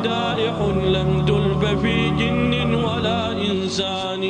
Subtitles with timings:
[0.00, 0.56] مدائح
[0.96, 4.24] لم تلف في جن ولا إنسان.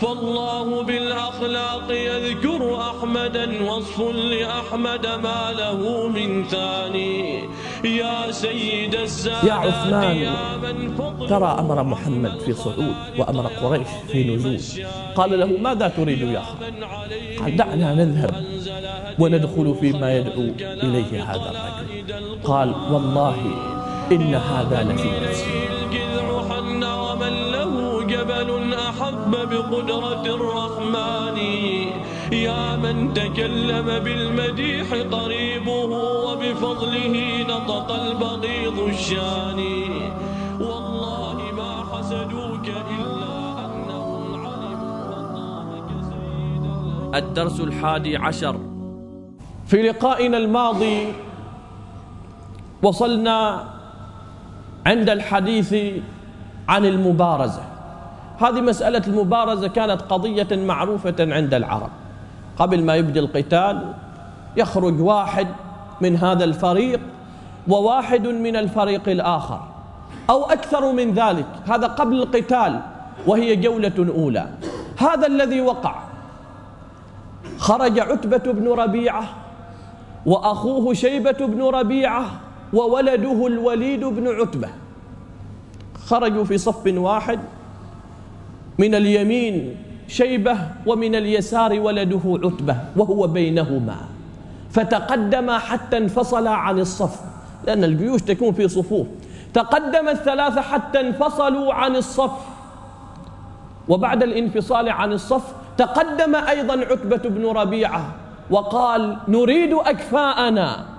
[0.00, 4.00] فالله بالأخلاق يذكر أحمدا وصف
[4.32, 7.44] لأحمد ما له من ثاني.
[7.84, 10.18] يا سيد السادات يا عثمان
[11.28, 14.58] ترى أمر محمد في صعود وأمر قريش في نزول.
[15.16, 16.82] قال له ماذا تريد يا خالد
[17.40, 18.34] قال دعنا نذهب
[19.18, 22.38] وندخل فيما يدعو إليه هذا الرجل.
[22.44, 23.36] قال والله
[24.12, 25.08] إن هذا لفي
[26.84, 31.38] ومن له جبل أحب بقدرة الرحمن
[32.32, 35.90] يا من تكلم بالمديح قريبه
[36.26, 37.14] وبفضله
[37.48, 39.60] نطق البغيض الشان
[40.60, 48.56] والله ما حسدوك إلا أنهم علموا أطامك سيدا الدرس الحادي عشر.
[49.66, 51.12] في لقائنا الماضي
[52.82, 53.75] وصلنا
[54.86, 55.74] عند الحديث
[56.68, 57.62] عن المبارزة.
[58.40, 61.90] هذه مسألة المبارزة كانت قضية معروفة عند العرب.
[62.58, 63.92] قبل ما يبدأ القتال
[64.56, 65.46] يخرج واحد
[66.00, 67.00] من هذا الفريق
[67.68, 69.60] وواحد من الفريق الآخر
[70.30, 71.46] أو أكثر من ذلك.
[71.68, 72.80] هذا قبل القتال
[73.26, 74.48] وهي جولة أولى.
[74.96, 75.94] هذا الذي وقع.
[77.58, 79.24] خرج عتبة بن ربيعة
[80.26, 82.26] وأخوه شيبة بن ربيعة
[82.76, 84.68] وولده الوليد بن عتبة.
[86.06, 87.40] خرجوا في صف واحد.
[88.78, 89.76] من اليمين
[90.08, 93.96] شيبة ومن اليسار ولده عتبة وهو بينهما.
[94.70, 97.20] فتقدم حتى انفصل عن الصف
[97.66, 99.06] لأن الجيوش تكون في صفوف.
[99.54, 102.32] تقدم الثلاثة حتى انفصلوا عن الصف.
[103.88, 108.14] وبعد الانفصال عن الصف تقدم أيضا عتبة بن ربيعة
[108.50, 110.95] وقال نريد أكفاءنا.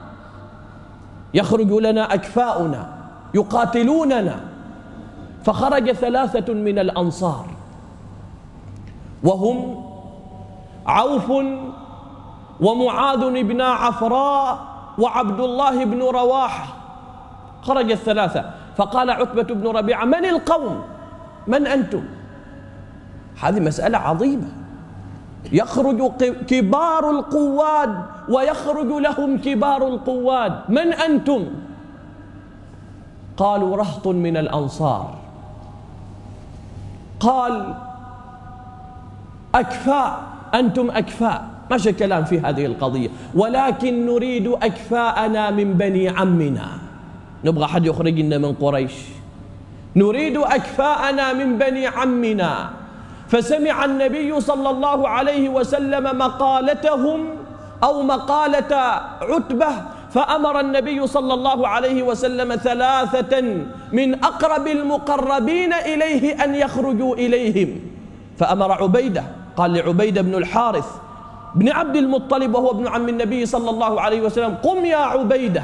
[1.37, 2.93] يخرج لنا أكفاؤنا
[3.33, 4.35] يقاتلوننا.
[5.43, 7.45] فخرج ثلاثة من الأنصار.
[9.23, 9.83] وهم
[10.85, 11.31] عوف
[12.61, 14.59] ومعاذ بن عفراء
[14.99, 16.67] وعبد الله بن رواحة
[17.61, 18.45] خرج الثلاثة.
[18.77, 20.81] فقال عتبة بن ربيعة من القوم؟
[21.47, 22.03] من أنتم؟
[23.41, 24.47] هذه مسألة عظيمة.
[25.51, 26.11] يخرج
[26.47, 30.53] كبار القواد ويخرج لهم كبار القواد.
[30.69, 31.45] من أنتم؟
[33.37, 35.15] قالوا رهط من الأنصار.
[37.19, 37.73] قال
[39.55, 40.19] أكفاء
[40.53, 41.45] أنتم أكفاء.
[41.71, 43.09] ماشي كلام في هذه القضية.
[43.35, 46.67] ولكن نريد أكفاءنا من بني عمنا.
[47.45, 48.93] نبغى حد يخرجنا من قريش.
[49.95, 52.69] نريد أكفاءنا من بني عمنا.
[53.27, 57.19] فسمع النبي صلى الله عليه وسلم مقالتهم
[57.83, 58.75] أو مقالة
[59.21, 59.67] عتبة
[60.11, 63.41] فأمر النبي صلى الله عليه وسلم ثلاثة
[63.91, 67.79] من أقرب المقربين إليه أن يخرجوا إليهم.
[68.37, 69.23] فأمر عبيدة
[69.57, 70.85] قال لعبيدة بن الحارث
[71.55, 75.63] بن عبد المطلب وهو ابن عم النبي صلى الله عليه وسلم قم يا عبيدة.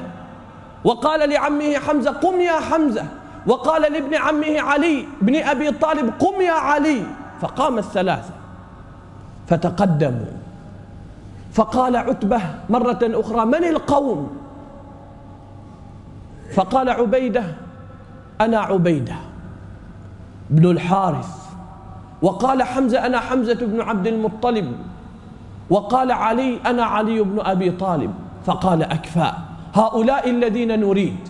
[0.83, 3.05] وقال لعمه حمزة قم يا حمزة.
[3.47, 7.01] وقال لابن عمه علي بن أبي طالب قم يا علي.
[7.41, 8.33] فقام الثلاثة
[9.47, 10.42] فتقدموا.
[11.53, 14.37] فقال عتبة مرة أخرى من القوم؟
[16.55, 17.43] فقال عبيدة
[18.41, 19.15] أنا عبيدة
[20.49, 21.29] بن الحارث.
[22.21, 24.75] وقال حمزة أنا حمزة بن عبد المطلب.
[25.69, 28.13] وقال علي أنا علي بن أبي طالب.
[28.45, 29.41] فقال أكفاء
[29.73, 31.29] هؤلاء الذين نريد.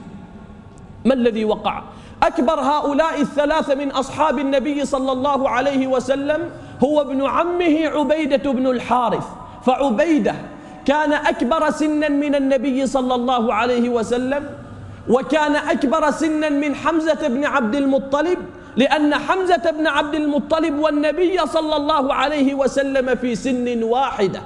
[1.06, 1.82] ما الذي وقع؟
[2.24, 6.50] أكبر هؤلاء الثلاثة من أصحاب النبي صلى الله عليه وسلم
[6.84, 9.28] هو ابن عمه عبيدة بن الحارث.
[9.66, 10.36] فعبيدة
[10.86, 14.50] كان أكبر سنا من النبي صلى الله عليه وسلم
[15.10, 18.38] وكان أكبر سنا من حمزة بن عبد المطلب
[18.76, 24.42] لأن حمزة بن عبد المطلب والنبي صلى الله عليه وسلم في سن واحدة.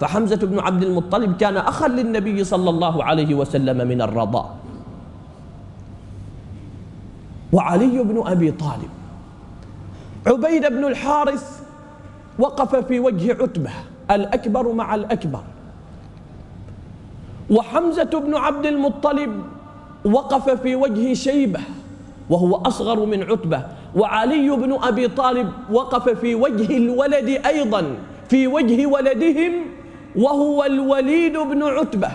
[0.00, 4.56] فحمزة بن عبد المطلب كان أخا للنبي صلى الله عليه وسلم من الرضاء
[7.52, 8.90] وعلي بن أبي طالب
[10.26, 11.60] عبيد بن الحارث
[12.38, 13.70] وقف في وجه عتبة.
[14.10, 15.42] الأكبر مع الأكبر.
[17.50, 19.42] وحمزة بن عبد المطلب
[20.04, 21.60] وقف في وجه شيبة
[22.30, 23.62] وهو أصغر من عتبة.
[23.96, 27.84] وعلي بن أبي طالب وقف في وجه الولد أيضا
[28.28, 29.52] في وجه ولدهم
[30.16, 32.10] وهو الوليد بن عتبة.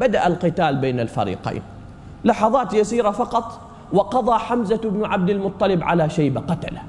[0.00, 1.62] بدأ القتال بين الفريقين.
[2.24, 3.60] لحظات يسيرة فقط
[3.92, 6.82] وقضى حمزة بن عبد المطلب على شيبة قتله.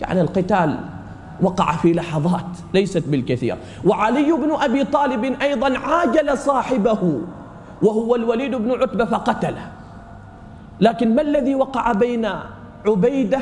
[0.00, 0.78] يعني القتال
[1.42, 3.56] وقع في لحظات ليست بالكثير.
[3.84, 7.20] وعلي بن أبي طالب أيضا عاجل صاحبه
[7.82, 9.70] وهو الوليد بن عتبة فقتله.
[10.80, 12.30] لكن ما الذي وقع بين
[12.86, 13.40] عبيدة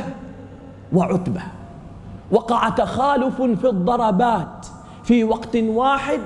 [0.92, 1.40] وعتبة؟
[2.30, 4.66] وقع تخالف في الضربات
[5.04, 6.20] في وقت واحد.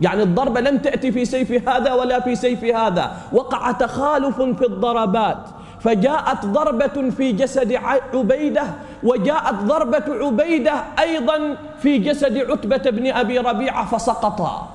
[0.00, 3.16] يعني الضربة لم تأتي في سيف هذا ولا في سيف هذا.
[3.32, 5.48] وقع تخالف في الضربات.
[5.80, 8.62] فجاءت ضربة في جسد عبيدة
[9.02, 14.68] وجاءت ضربة عبيدة أيضا في جسد عتبة بن أبي ربيعة فسقطا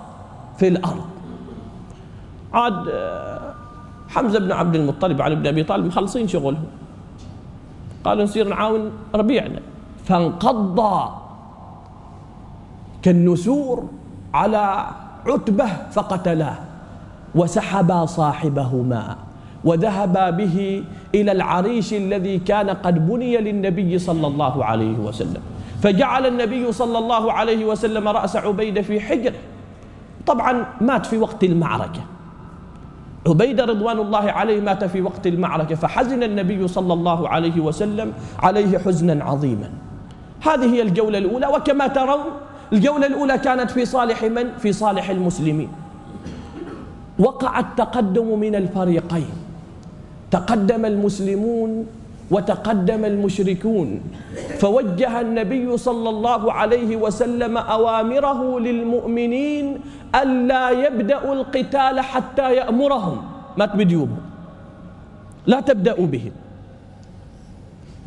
[0.57, 1.06] في الأرض.
[2.54, 3.54] عاد آه،
[4.10, 6.66] حمزة بن عبد المطلب علي بن أبي طالب مخلصين شغلهم.
[8.04, 9.60] قالوا نصير نعاون ربيعنا.
[10.06, 11.10] فانقض
[13.01, 13.90] كالنسور
[14.34, 14.86] على
[15.28, 16.58] عتبة فقتلاه
[17.36, 19.25] وسحبا صاحبهما.
[19.66, 20.84] وذهبا به
[21.16, 25.42] إلى العريش الذي كان قد بني للنبي صلى الله عليه وسلم.
[25.82, 29.36] فجعل النبي صلى الله عليه وسلم رأس عبيدة في حجره
[30.28, 32.02] طبعا مات في وقت المعركة.
[33.28, 38.78] عبيدة رضوان الله عليه مات في وقت المعركة فحزن النبي صلى الله عليه وسلم عليه
[38.78, 39.70] حزنا عظيما.
[40.42, 42.26] هذه هي الجولة الأولى وكما ترون
[42.74, 45.70] الجولة الأولى كانت في صالح من؟ في صالح المسلمين.
[47.20, 49.45] وقع التقدم من الفريقين.
[50.31, 51.88] تقدم المسلمون
[52.31, 54.01] وتقدم المشركون.
[54.60, 59.66] فوجه النبي صلى الله عليه وسلم أوامره للمؤمنين
[60.16, 63.18] ألا يبدأوا القتال حتى يأمرهم.
[63.57, 64.18] ما تبديوهم
[65.48, 66.31] لا تبدأوا بهم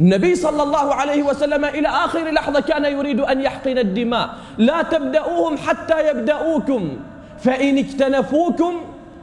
[0.01, 4.29] النبي صلى الله عليه وسلم إلى آخر لحظة كان يريد أن يحقن الدماء.
[4.59, 6.83] لا تبدأوهم حتى يبدأوكم.
[7.39, 8.73] فإن اكتنفوكم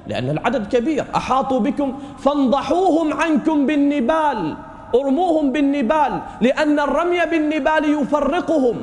[0.08, 1.06] لأن العدد كبير.
[1.16, 4.56] أحاطوا بكم فانضحوهم عنكم بالنبال
[4.96, 8.76] أرموهم بالنبال لأن الرمي بالنبال يفرقهم.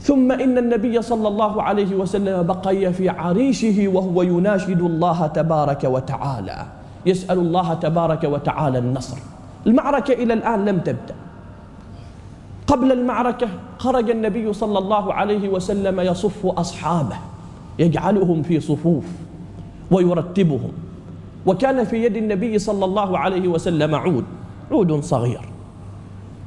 [0.00, 6.66] ثم إن النبي صلى الله عليه وسلم بقي في عريشه وهو يناشد الله تبارك وتعالى.
[7.06, 9.16] يسأل الله تبارك وتعالى النصر.
[9.66, 11.14] المعركة إلى الآن لم تبدأ.
[12.66, 13.48] قبل المعركة
[13.78, 17.16] خرج النبي صلى الله عليه وسلم يصف أصحابه.
[17.78, 19.04] يجعلهم في صفوف
[19.90, 20.72] ويرتبهم.
[21.46, 24.24] وكان في يد النبي صلى الله عليه وسلم عود
[24.72, 25.40] عود صغير.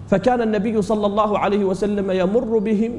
[0.10, 2.92] فكان النبي صلى الله عليه وسلم يمر بهم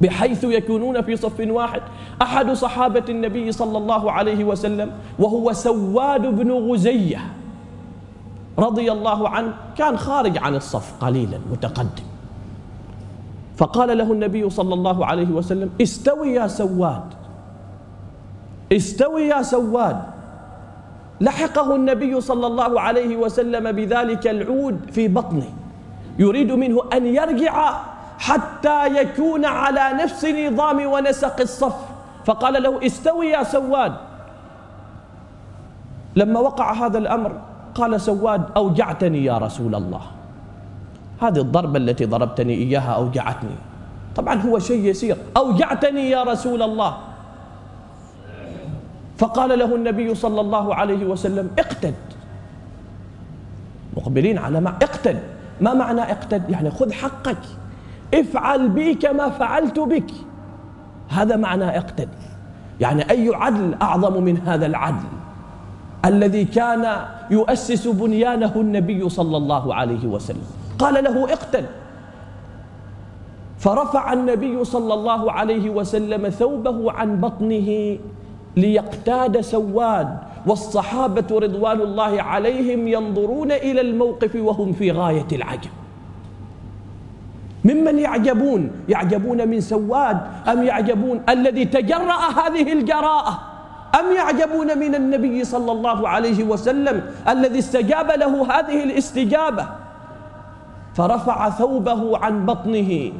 [0.00, 1.82] بحيث يكونون في صف واحد.
[2.22, 7.20] أحد صحابة النبي صلى الله عليه وسلم وهو سواد بن غزية
[8.58, 12.06] رضي الله عنه كان خارج عن الصف قليلا متقدم.
[13.56, 17.21] فقال له النبي صلى الله عليه وسلم استوي يا سواد.
[18.72, 20.02] استوي يا سواد.
[21.20, 25.48] لحقه النبي صلى الله عليه وسلم بذلك العود في بطنه.
[26.18, 27.54] يريد منه أن يرجع
[28.18, 31.76] حتى يكون على نفس نظام ونسق الصف.
[32.24, 33.92] فقال له استوي يا سواد.
[36.16, 37.32] لما وقع هذا الأمر
[37.74, 40.00] قال سواد أوجعتني يا رسول الله.
[41.22, 43.56] هذه الضربة التي ضربتني إياها أوجعتني.
[44.16, 45.16] طبعا هو شيء يسير.
[45.36, 46.96] أوجعتني يا رسول الله.
[49.22, 51.94] فقال له النبي صلى الله عليه وسلم اقتد.
[53.96, 55.22] مقبلين على ما اقتد.
[55.60, 57.38] ما معنى اقتد؟ يعني خذ حقك.
[58.14, 60.10] افعل بي كما فعلت بك.
[61.08, 62.08] هذا معنى اقتد.
[62.80, 65.08] يعني أي عدل أعظم من هذا العدل؟
[66.04, 70.46] الذي كان يؤسس بنيانه النبي صلى الله عليه وسلم.
[70.78, 71.64] قال له اقتل
[73.58, 77.98] فرفع النبي صلى الله عليه وسلم ثوبه عن بطنه
[78.56, 85.70] ليقتاد سواد والصحابة رضوان الله عليهم ينظرون إلى الموقف وهم في غاية العجب.
[87.64, 93.40] ممن يعجبون؟ يعجبون من سواد أم يعجبون الذي تجرأ هذه الجراءة؟
[94.00, 99.66] أم يعجبون من النبي صلى الله عليه وسلم الذي استجاب له هذه الاستجابة؟
[100.94, 103.12] فرفع ثوبه عن بطنه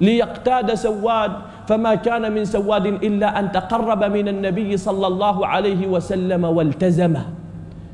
[0.00, 1.32] ليقتاد سواد
[1.66, 7.24] فما كان من سواد إلا أن تقرب من النبي صلى الله عليه وسلم والتزمه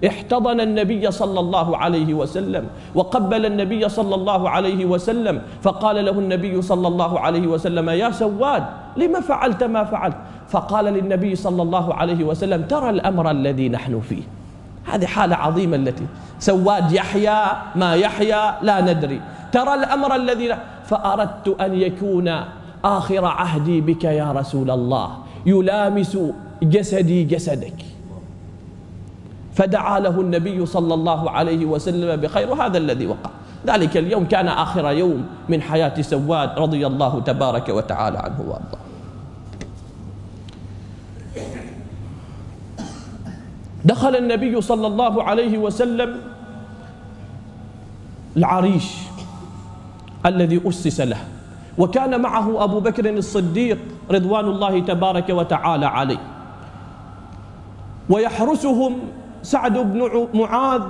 [0.07, 6.63] احتضن النبي صلى الله عليه وسلم وقبل النبي صلى الله عليه وسلم فقال له النبي
[6.63, 8.65] صلى الله عليه وسلم يا سواد
[8.97, 10.17] لما فعلت ما فعلت؟
[10.49, 14.23] فقال للنبي صلى الله عليه وسلم ترى الأمر الذي نحن فيه.
[14.85, 16.07] هذه حالة عظيمة التي
[16.39, 17.45] سواد يحيا
[17.75, 19.21] ما يحيا لا ندري.
[19.53, 22.31] ترى الأمر الذي فأردت أن يكون
[22.87, 25.19] آخر عهدي بك يا رسول الله.
[25.47, 26.19] يلامس
[26.63, 27.79] جسدي جسدك.
[29.55, 33.31] فدعا له النبي صلى الله عليه وسلم بخير وهذا الذي وقع.
[33.67, 38.85] ذلك اليوم كان آخر يوم من حياة سواد رضي الله تبارك وتعالى عنه وأرضاه.
[43.85, 46.11] دخل النبي صلى الله عليه وسلم
[48.37, 48.89] العريش
[50.27, 51.19] الذي أسس له.
[51.79, 53.79] وكان معه أبو بكر الصديق
[54.11, 56.19] رضوان الله تبارك وتعالى عليه.
[58.11, 58.99] ويحرسهم
[59.43, 60.83] سعد بن معاذ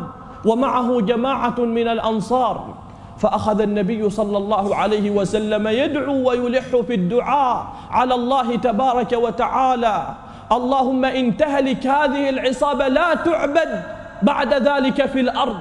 [0.45, 2.75] ومعه جماعة من الأنصار
[3.19, 10.07] فأخذ النبي صلى الله عليه وسلم يدعو ويلح في الدعاء على الله تبارك وتعالى.
[10.53, 13.83] اللهم إن تهلك هذه العصابة لا تعبد
[14.23, 15.57] بعد ذلك في الأرض.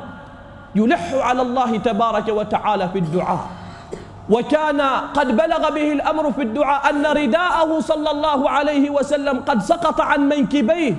[0.75, 3.47] يلح على الله تبارك وتعالى في الدعاء.
[4.29, 4.81] وكان
[5.13, 10.29] قد بلغ به الأمر في الدعاء أن رداءه صلى الله عليه وسلم قد سقط عن
[10.29, 10.95] منكبيه.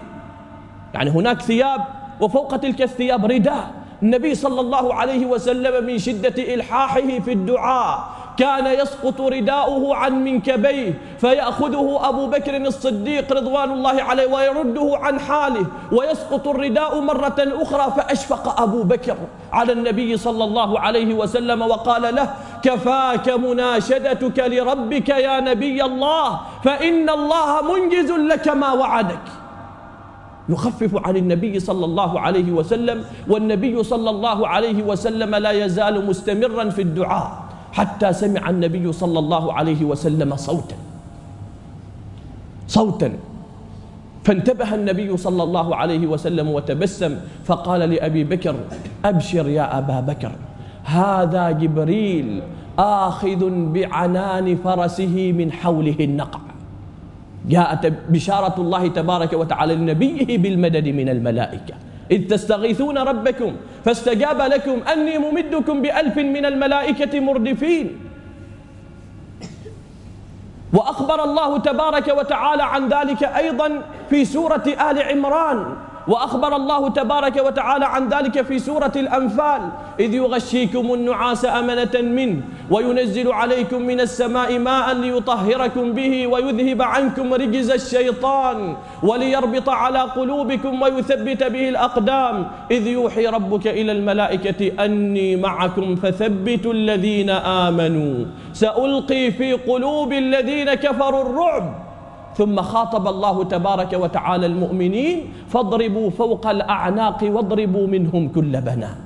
[0.95, 1.85] يعني هناك ثياب
[2.21, 3.71] وفوق تلك الثياب رداء.
[4.03, 8.16] النبي صلى الله عليه وسلم من شدة إلحاحه في الدعاء.
[8.37, 15.67] كان يسقط رداؤه عن منكبيه فيأخذه أبو بكر الصديق رضوان الله عليه ويرده عن حاله
[15.93, 19.17] ويسقط الرداء مرة أخرى فأشفق أبو بكر
[19.53, 27.11] على النبي صلى الله عليه وسلم وقال له كفاك مناشدتك لربك يا نبي الله فإن
[27.11, 29.27] الله منجز لك ما وعدك.
[30.49, 36.71] يخفف عن النبي صلى الله عليه وسلم والنبي صلى الله عليه وسلم لا يزال مستمرا
[36.71, 37.46] في الدعاء.
[37.77, 40.77] حتى سمع النبي صلى الله عليه وسلم صوتا.
[42.69, 43.13] صوتا.
[44.25, 47.13] فانتبه النبي صلى الله عليه وسلم وتبسم
[47.45, 48.55] فقال لأبي بكر
[49.05, 50.33] أبشر يا أبا بكر.
[50.85, 52.43] هذا جبريل
[52.79, 53.43] آخذ
[53.73, 56.41] بعنان فرسه من حوله النقع.
[57.49, 61.75] جاءت بشارة الله تبارك وتعالى لنبيه بالمدد من الملائكة.
[62.11, 67.99] إذ تستغيثون ربكم فاستجاب لكم أني ممدكم بألف من الملائكة مردفين.
[70.73, 75.77] وأخبر الله تبارك وتعالى عن ذلك أيضا في سورة آل عمران.
[76.09, 79.63] وأخبر الله تبارك وتعالى عن ذلك في سورة الأنفال.
[80.01, 87.71] إذ يغشيكم النعاس أمنة منه وينزل عليكم من السماء ماء ليطهركم به ويذهب عنكم رجز
[87.71, 92.47] الشيطان وليربط على قلوبكم ويثبت به الأقدام.
[92.71, 98.25] إذ يوحي ربك إلى الملائكة أني معكم فثبتوا الذين آمنوا.
[98.53, 101.86] سألقي في قلوب الذين كفروا الرعب.
[102.37, 108.97] ثم خاطب الله تبارك وتعالى المؤمنين فاضربوا فوق الأعناق واضربوا منهم كل بنان.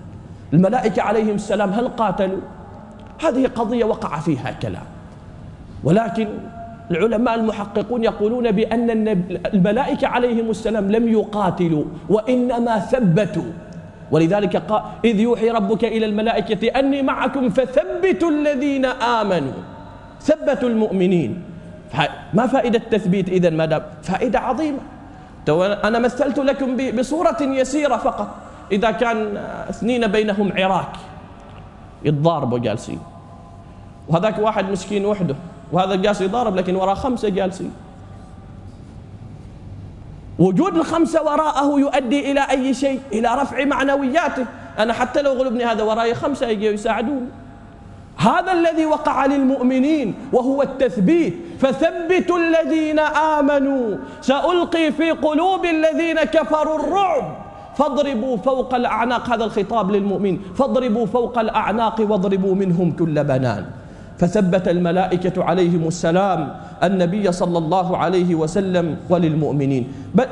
[0.52, 2.40] الملائكة عليهم السلام هل قاتلوا؟
[3.22, 4.82] هذه قضية وقع فيها كلام.
[5.84, 6.28] ولكن
[6.90, 8.90] العلماء المحققون يقولون بأن
[9.54, 13.50] الملائكة عليهم السلام لم يقاتلوا وإنما ثبتوا.
[14.10, 19.62] ولذلك قال إذ يوحي ربك إلى الملائكة أني معكم فثبتوا الذين آمنوا.
[20.20, 21.42] ثبتوا المؤمنين.
[22.34, 24.78] ما فائدة التثبيت إذا ما دام فائدة عظيمة.
[25.84, 28.28] أنا مثلت لكم بصورة يسيرة فقط.
[28.72, 29.36] إذا كان
[29.70, 30.92] اثنين بينهم عراك
[32.04, 32.98] يتضاربوا جالسين.
[34.08, 35.34] وهذاك واحد مسكين وحده
[35.72, 37.72] وهذا جالس يضارب لكن وراه خمسة جالسين.
[40.38, 44.46] وجود الخمسة وراءه يؤدي إلى أي شيء؟ إلى رفع معنوياته.
[44.78, 47.26] أنا حتى لو غلبني هذا وراي خمسة يجي يساعدوني.
[48.20, 51.34] هذا الذي وقع للمؤمنين وهو التثبيت.
[51.56, 52.98] فثبتوا الذين
[53.38, 53.96] آمنوا.
[54.20, 57.24] سألقي في قلوب الذين كفروا الرعب.
[57.80, 59.30] فاضربوا فوق الأعناق.
[59.30, 60.52] هذا الخطاب للمؤمن.
[60.54, 63.64] فاضربوا فوق الأعناق واضربوا منهم كل بنان.
[64.18, 66.40] فثبت الملائكة عليهم السلام.
[66.84, 69.84] النبي صلى الله عليه وسلم وللمؤمنين.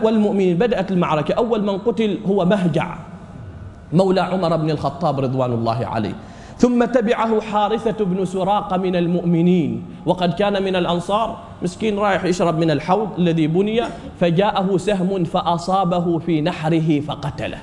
[0.02, 1.34] والمؤمنين بدأت المعركة.
[1.34, 2.88] أول من قتل هو مهجع.
[3.92, 6.16] مولى عمر بن الخطاب رضوان الله عليه.
[6.58, 9.82] ثم تبعه حارثة بن سراقة من المؤمنين.
[10.06, 13.82] وقد كان من الأنصار مسكين رايح يشرب من الحوض الذي بني
[14.20, 17.58] فجاءه سهم فأصابه في نحره فقتله.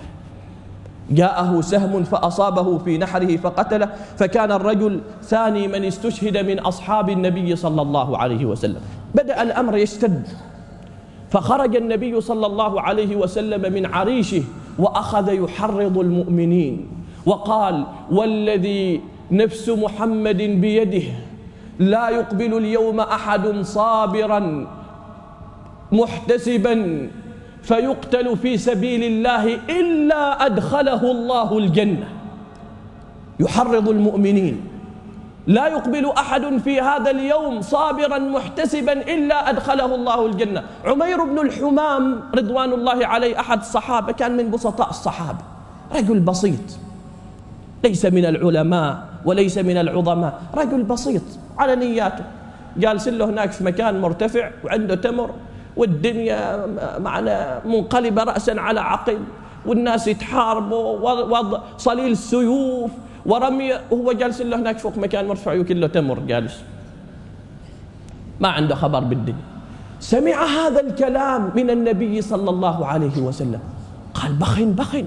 [1.12, 7.82] جاءه سهم فأصابه في نحره فقتله فكان الرجل ثاني من استشهد من أصحاب النبي صلى
[7.82, 8.82] الله عليه وسلم.
[9.16, 10.28] بدأ الأمر يشتد.
[11.30, 14.44] فخرج النبي صلى الله عليه وسلم من عريشه
[14.80, 16.88] وأخذ يحرض المؤمنين.
[17.26, 19.02] وقال والذي
[19.32, 21.08] نفس محمد بيده
[21.80, 24.68] لا يقبل اليوم أحد صابرا
[25.92, 27.10] محتسبا
[27.64, 32.08] فيقتل في سبيل الله إلا أدخله الله الجنة.
[33.40, 34.62] يحرض المؤمنين.
[35.48, 40.64] لا يقبل أحد في هذا اليوم صابرا محتسبا إلا أدخله الله الجنة.
[40.86, 45.44] عمير بن الحمام رضوان الله عليه أحد الصحابة كان من بسطاء الصحابة.
[45.96, 46.85] رجل بسيط.
[47.86, 48.92] ليس من العلماء
[49.26, 50.34] وليس من العظماء.
[50.58, 51.22] رجل بسيط
[51.58, 52.26] على نياته.
[52.78, 55.30] جالس له هناك في مكان مرتفع وعنده تمر
[55.78, 56.66] والدنيا
[57.00, 59.20] معنا منقلبة رأسا على عقل
[59.66, 60.86] والناس يتحاربوا
[61.34, 62.92] وضع صليل السيوف
[63.26, 63.74] ورمي.
[63.94, 66.56] هو جالس له هناك فوق مكان مرفوع وكله تمر جالس.
[68.40, 69.46] ما عنده خبر بالدنيا.
[70.00, 73.60] سمع هذا الكلام من النبي صلى الله عليه وسلم.
[74.14, 75.06] قال بخن بخن.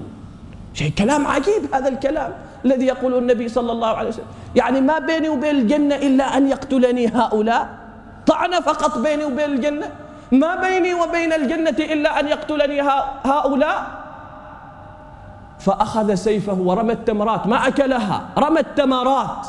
[0.73, 2.31] شيء كلام عجيب هذا الكلام.
[2.65, 4.25] الذي يقول النبي صلى الله عليه وسلم.
[4.55, 7.69] يعني ما بيني وبين الجنة إلا أن يقتلني هؤلاء.
[8.27, 9.89] طعن فقط بيني وبين الجنة.
[10.31, 12.81] ما بيني وبين الجنة إلا أن يقتلني
[13.25, 13.87] هؤلاء.
[15.59, 17.47] فأخذ سيفه ورمى التمرات.
[17.47, 18.21] ما أكلها.
[18.37, 19.47] رمى التمرات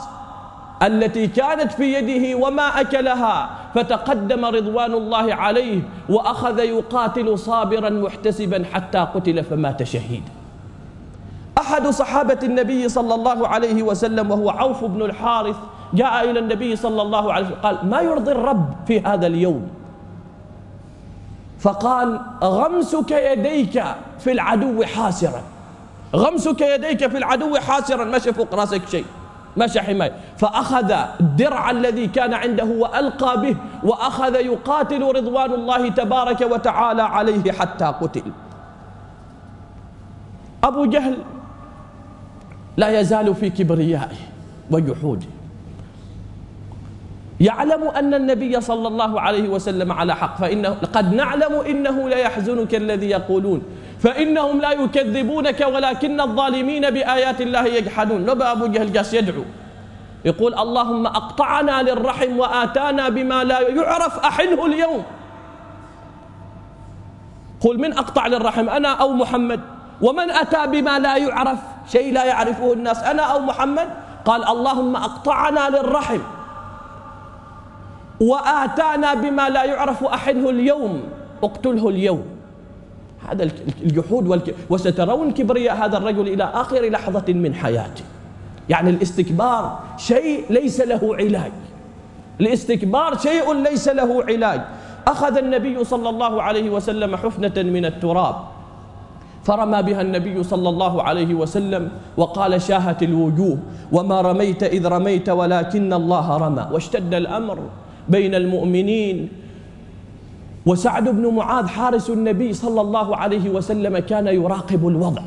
[0.82, 3.50] التي كانت في يده وما أكلها.
[3.74, 10.39] فتقدم رضوان الله عليه وأخذ يقاتل صابرا محتسبا حتى قتل فمات شهيدا.
[11.58, 15.56] أحد صحابة النبي صلى الله عليه وسلم وهو عوف بن الحارث
[15.94, 19.68] جاء إلى النبي صلى الله عليه وسلم قال ما يرضي الرب في هذا اليوم؟
[21.60, 23.84] فقال غمسك يديك
[24.18, 25.42] في العدو حاسرا.
[26.16, 28.04] غمسك يديك في العدو حاسرا.
[28.04, 29.04] ما فوق راسك شيء
[29.56, 30.12] مشى حماية.
[30.38, 37.84] فأخذ الدرع الذي كان عنده وألقى به وأخذ يقاتل رضوان الله تبارك وتعالى عليه حتى
[37.84, 38.22] قتل.
[40.64, 41.16] أبو جهل
[42.76, 44.18] لا يزال في كبريائه
[44.70, 45.26] وجحوده.
[47.40, 53.10] يعلم أن النبي صلى الله عليه وسلم على حق فإنه قد نعلم إنه ليحزنك الذي
[53.10, 53.62] يقولون
[53.98, 58.20] فإنهم لا يكذبونك ولكن الظالمين بآيات الله يجحدون.
[58.26, 59.42] نبأ أبو جهل جاس يدعو
[60.24, 65.02] يقول اللهم أقطعنا للرحم وآتانا بما لا يعرف أحنه اليوم.
[67.60, 69.60] قل من أقطع للرحم أنا أو محمد؟
[70.02, 71.58] ومن أتى بما لا يعرف؟
[71.92, 72.98] شيء لا يعرفه الناس.
[72.98, 73.88] أنا أو محمد؟
[74.24, 76.20] قال اللهم أقطعنا للرحم
[78.20, 81.02] وآتانا بما لا يعرف أحنه اليوم.
[81.42, 82.24] اقتله اليوم.
[83.28, 83.48] هذا
[83.82, 84.54] الجحود والك...
[84.70, 88.04] وسترون كبرياء هذا الرجل إلى آخر لحظة من حياته.
[88.68, 91.52] يعني الاستكبار شيء ليس له علاج.
[92.40, 94.60] الاستكبار شيء ليس له علاج.
[95.06, 98.36] أخذ النبي صلى الله عليه وسلم حفنة من التراب.
[99.44, 103.58] فرمى بها النبي صلى الله عليه وسلم وقال شاهت الوجوه
[103.92, 107.58] وما رميت إذ رميت ولكن الله رمى واشتد الأمر
[108.08, 109.28] بين المؤمنين.
[110.66, 115.22] وسعد بن معاذ حارس النبي صلى الله عليه وسلم كان يراقب الوضع.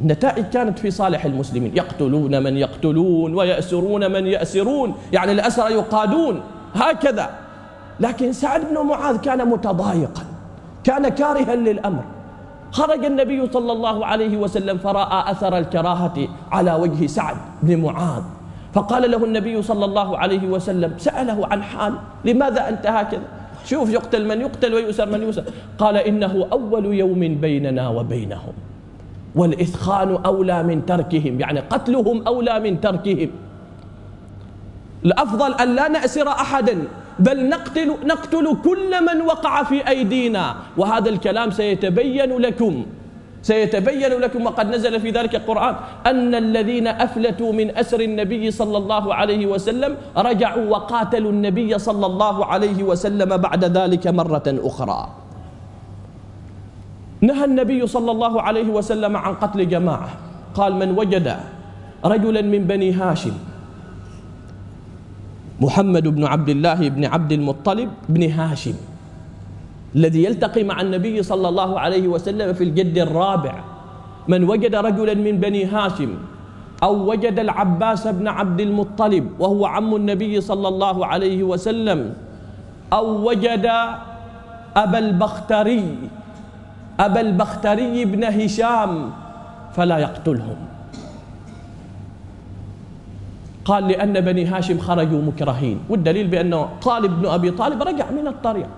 [0.00, 1.76] النتائج كانت في صالح المسلمين.
[1.76, 6.40] يقتلون من يقتلون ويأسرون من يأسرون يعني الأسرى يقادون
[6.74, 7.30] هكذا.
[8.00, 10.22] لكن سعد بن معاذ كان متضايقا
[10.84, 12.04] كان كارها للأمر.
[12.72, 18.22] خرج النبي صلى الله عليه وسلم فرأى أثر الكراهة على وجه سعد بن معاذ.
[18.72, 23.22] فقال له النبي صلى الله عليه وسلم سأله عن حال لماذا أنت هكذا؟
[23.64, 25.44] شوف يقتل من يقتل ويؤسر من يؤسر.
[25.78, 28.52] قال إنه أول يوم بيننا وبينهم
[29.34, 33.30] والإثخان أولى من تركهم يعني قتلهم أولى من تركهم.
[35.04, 36.78] الأفضل أن لا نأسر أحدا.
[37.18, 40.54] بل نقتل, نقتل كل من وقع في أيدينا.
[40.76, 42.86] وهذا الكلام سيتبين لكم.
[43.42, 45.74] سيتبين لكم وقد نزل في ذلك القرآن
[46.06, 52.46] أن الذين أفلتوا من أسر النبي صلى الله عليه وسلم رجعوا وقاتلوا النبي صلى الله
[52.46, 55.08] عليه وسلم بعد ذلك مرة أخرى.
[57.20, 60.08] نهى النبي صلى الله عليه وسلم عن قتل جماعة.
[60.54, 61.36] قال من وجد
[62.04, 63.34] رجلا من بني هاشم
[65.60, 68.74] محمد بن عبد الله بن عبد المطلب بن هاشم
[69.96, 73.54] الذي يلتقي مع النبي صلى الله عليه وسلم في الجد الرابع.
[74.28, 76.14] من وجد رجلا من بني هاشم
[76.82, 82.14] أو وجد العباس بن عبد المطلب وهو عم النبي صلى الله عليه وسلم
[82.92, 83.66] أو وجد
[84.76, 85.84] أبا البختري
[87.00, 89.10] أبا البختري بن هشام
[89.74, 90.71] فلا يقتلهم.
[93.64, 98.68] قال لأن بني هاشم خرجوا مكرهين والدليل بأنه طالب بن أبي طالب رجع من الطريق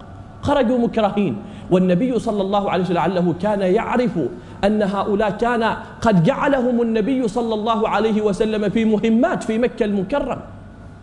[0.43, 1.37] خرجوا مكرهين
[1.71, 4.19] والنبي صلى الله عليه وسلم لعله كان يعرف
[4.65, 10.39] أن هؤلاء كان قد جعلهم النبي صلى الله عليه وسلم في مهمات في مكة المكرم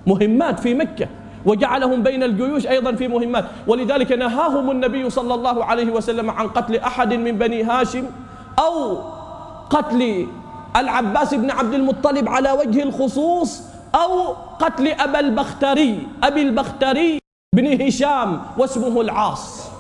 [0.08, 1.08] مهمات في مكة
[1.46, 6.76] وجعلهم بين الجيوش أيضا في مهمات ولذلك نهاهم النبي صلى الله عليه وسلم عن قتل
[6.76, 8.04] أحد من بني هاشم
[8.60, 8.98] أو
[9.70, 10.28] قتل
[10.76, 17.20] العباس بن عبد المطلب على وجه الخصوص أو قتل أبا البختري أبي البختري
[17.56, 19.72] بن هشام واسمه العاص.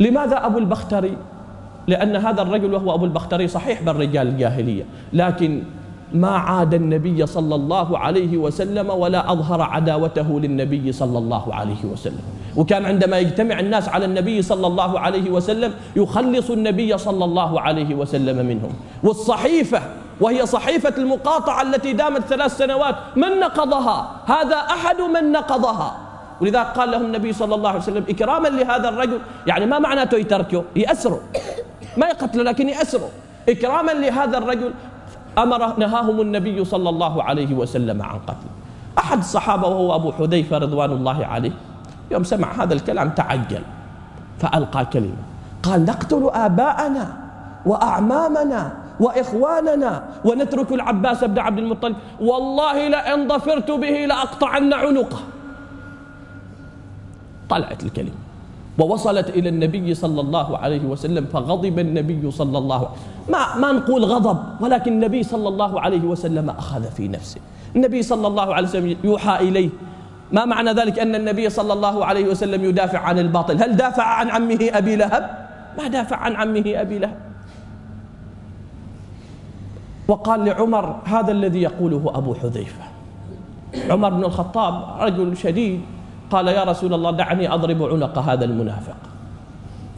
[0.00, 1.16] لماذا أبو البختري؟
[1.86, 5.62] لأن هذا الرجل وهو أبو البختري صحيح بالرجال الجاهلية لكن
[6.14, 12.22] ما عاد النبي صلى الله عليه وسلم ولا أظهر عداوته للنبي صلى الله عليه وسلم.
[12.56, 17.94] وكان عندما يجتمع الناس على النبي صلى الله عليه وسلم يخلص النبي صلى الله عليه
[17.94, 18.72] وسلم منهم.
[19.02, 19.82] والصحيفة
[20.20, 22.96] وهي صحيفة المقاطعة التي دامت ثلاث سنوات.
[23.16, 25.96] من نقضها؟ هذا أحد من نقضها.
[26.40, 29.20] ولذلك قال لهم النبي صلى الله عليه وسلم إكراما لهذا الرجل.
[29.46, 31.20] يعني ما معناته يتركه يأسره
[31.96, 33.08] ما يقتله لكن يأسره
[33.48, 34.72] إكراما لهذا الرجل.
[35.38, 38.50] أمر نهاهم النبي صلى الله عليه وسلم عن قتله
[38.98, 41.52] أحد الصحابة وهو أبو حذيفة رضوان الله عليه
[42.10, 43.62] يوم سمع هذا الكلام تعجل.
[44.38, 45.22] فألقى كلمة.
[45.62, 47.16] قال نقتل آباءنا
[47.66, 51.96] وأعمامنا وإخواننا ونترك العباس بن عبد المطلب.
[52.20, 55.20] والله لئن ظفرت به لأقطعن عنقه.
[57.48, 58.20] طلعت الكلمة.
[58.78, 63.32] ووصلت إلى النبي صلى الله عليه وسلم فغضب النبي صلى الله عليه وسلم.
[63.32, 67.40] ما, ما نقول غضب ولكن النبي صلى الله عليه وسلم أخذ في نفسه.
[67.76, 69.70] النبي صلى الله عليه وسلم يوحى إليه.
[70.32, 73.62] ما معنى ذلك؟ أن النبي صلى الله عليه وسلم يدافع عن الباطل.
[73.62, 77.29] هل دافع عن عمه أبي لهب؟ ما دافع عن عمه أبي لهب.
[80.10, 82.82] وقال لعمر هذا الذي يقوله أبو حذيفة.
[83.90, 85.80] عمر بن الخطاب رجل شديد
[86.30, 88.96] قال يا رسول الله دعني أضرب عنق هذا المنافق.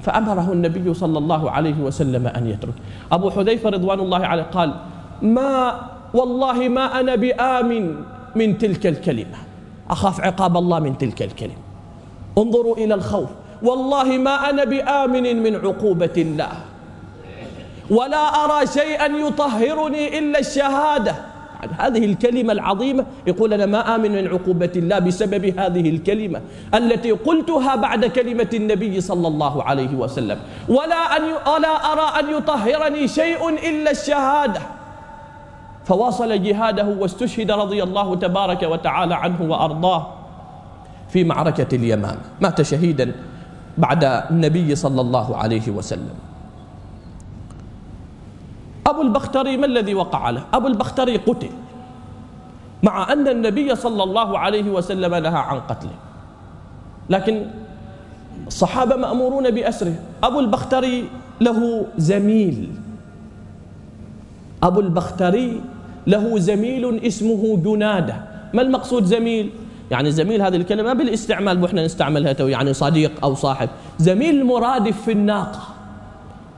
[0.02, 2.74] فأمره النبي صلى الله عليه وسلم أن يترك.
[3.12, 4.74] أبو حذيفة رضوان الله عليه قال
[5.22, 5.80] ما
[6.14, 7.94] والله ما أنا بآمن
[8.36, 9.38] من تلك الكلمة.
[9.90, 11.62] أخاف عقاب الله من تلك الكلمة.
[12.38, 13.28] انظروا إلى الخوف.
[13.62, 16.52] والله ما أنا بآمن من عقوبة الله.
[17.90, 21.14] ولا أرى شيئا يطهرني إلا الشهادة.
[21.78, 26.40] هذه الكلمة العظيمة يقول أنا ما آمن من عقوبة الله بسبب هذه الكلمة
[26.74, 30.38] التي قلتها بعد كلمة النبي صلى الله عليه وسلم.
[30.68, 34.60] ولا, أن ولا أرى أن يطهرني شيء إلا الشهادة.
[35.84, 40.06] فواصل جهاده واستشهد رضي الله تبارك وتعالى عنه وأرضاه
[41.08, 42.20] في معركة اليمامة.
[42.40, 43.12] مات شهيدا
[43.78, 46.14] بعد النبي صلى الله عليه وسلم.
[48.92, 51.48] أبو البختري ما الذي وقع له؟ أبو البختري قتل.
[52.82, 55.96] مع أن النبي صلى الله عليه وسلم نهى عن قتله.
[57.10, 57.46] لكن
[58.46, 59.94] الصحابة مأمورون بأسره.
[60.22, 61.08] أبو البختري
[61.40, 62.70] له زميل.
[64.62, 65.60] أبو البختري
[66.06, 68.16] له زميل اسمه جنادة.
[68.54, 69.50] ما المقصود زميل؟
[69.90, 73.68] يعني زميل هذه الكلمة بالاستعمال وإحنا نستعملها تو يعني صديق أو صاحب.
[73.98, 75.60] زميل مرادف في الناقة.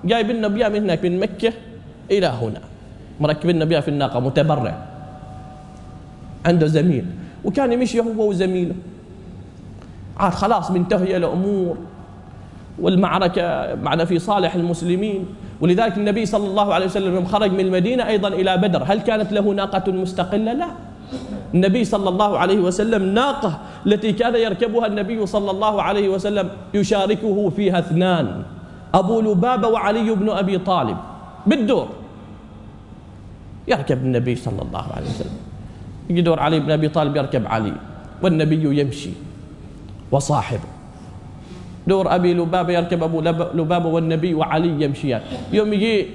[0.05, 1.53] جايب لنا من هناك من مكة.
[2.11, 2.61] إلى هنا.
[3.21, 4.75] مركبين بها في الناقة متبرع.
[6.47, 7.05] عنده زميل.
[7.45, 8.75] وكان يمشي هو وزميله.
[10.17, 11.77] عاد خلاص منتهية الأمور.
[12.79, 15.27] والمعركة معنا في صالح المسلمين.
[15.61, 18.83] ولذلك النبي صلى الله عليه وسلم خرج من المدينة أيضا إلى بدر.
[18.87, 20.69] هل كانت له ناقة مستقلة؟ لا.
[21.55, 27.51] النبي صلى الله عليه وسلم ناقة التي كان يركبها النبي صلى الله عليه وسلم يشاركه
[27.57, 28.43] فيها اثنان.
[28.95, 30.97] أبو لبابة وعلي بن أبي طالب.
[31.47, 31.89] بالدور.
[33.69, 35.39] يركب النبي صلى الله عليه وسلم.
[36.11, 37.73] يدور علي بن أبي طالب يركب علي
[38.23, 39.13] والنبي يمشي
[40.13, 40.71] وصاحبه.
[41.87, 43.21] دور أبي لبابة يركب أبو
[43.55, 45.21] لبابة والنبي وعلي يمشيان
[45.53, 46.07] يوم يجي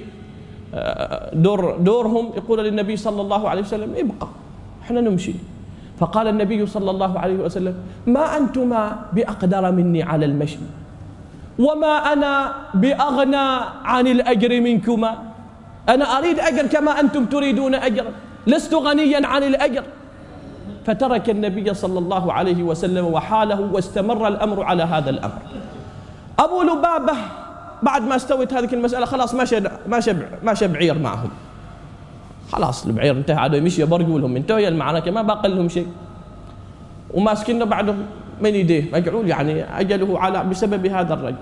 [0.74, 4.28] آه، دور دورهم يقول للنبي صلى الله عليه وسلم ابقى
[4.82, 5.34] إحنا نمشي.
[5.98, 7.74] فقال النبي صلى الله عليه وسلم
[8.06, 10.58] ما أنتما بأقدر مني على المشي؟
[11.60, 13.48] وما أنا بأغنى
[13.84, 15.12] عن الأجر منكما.
[15.88, 18.10] أنا أريد أجر كما أنتم تريدون أجرا.
[18.46, 19.84] لست غنيا عن الأجر.
[20.86, 25.40] فترك النبي صلى الله عليه وسلم وحاله واستمر الأمر على هذا الأمر.
[26.38, 27.16] أبو لبابة
[27.82, 31.30] بعد ما استوت هذه المسألة خلاص ما شب ما شب ما شب عير معهم.
[32.52, 35.86] خلاص البعير انتهى عاد يمشي برقوا لهم انتهى المعركة ما باقي لهم شيء.
[37.14, 38.06] وماسكين بعدهم.
[38.42, 38.92] من يديه.
[38.92, 41.36] مجعول يعني أجله على بسبب هذا الرجل.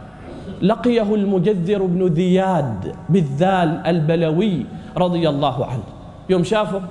[0.63, 5.83] لقيه المجذر بن ذياد بالذال البلوي رضي الله عنه.
[6.29, 6.83] يوم شافه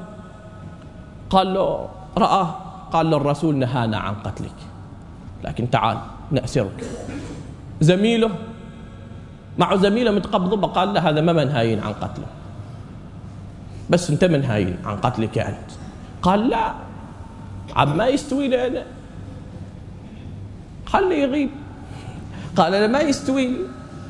[1.29, 2.55] قال له رآه
[2.91, 4.55] قال له الرسول نهانا عن قتلك.
[5.43, 5.97] لكن تعال
[6.31, 6.83] نأسرك.
[7.81, 8.29] زميله
[9.57, 12.25] مع زميله متقبض قال له هذا ما منهاين عن قتله.
[13.89, 15.71] بس انت منهاين عن قتلك أنت.
[16.21, 16.73] قال لا
[17.75, 18.83] عب ما يستوي لنا.
[20.88, 21.50] خليه يغيب.
[22.56, 23.52] قال أنا ما يستوي.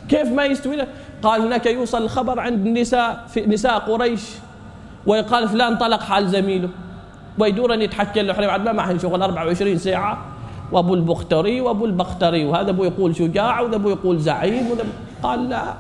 [0.10, 0.88] كيف ما يستوي؟ له
[1.24, 4.22] قال هناك يوصل الخبر عند النساء في نساء قريش
[5.06, 6.70] ويقال فلان طلق حال زميله
[7.40, 8.34] ويدور يتحكى له.
[8.34, 10.18] بعد ما معهن شغل 24 ساعة
[10.72, 14.84] وأبو البختري وأبو البختري وهذا أبو يقول شجاع وذا أبو يقول زعيم وذا
[15.24, 15.74] قال لا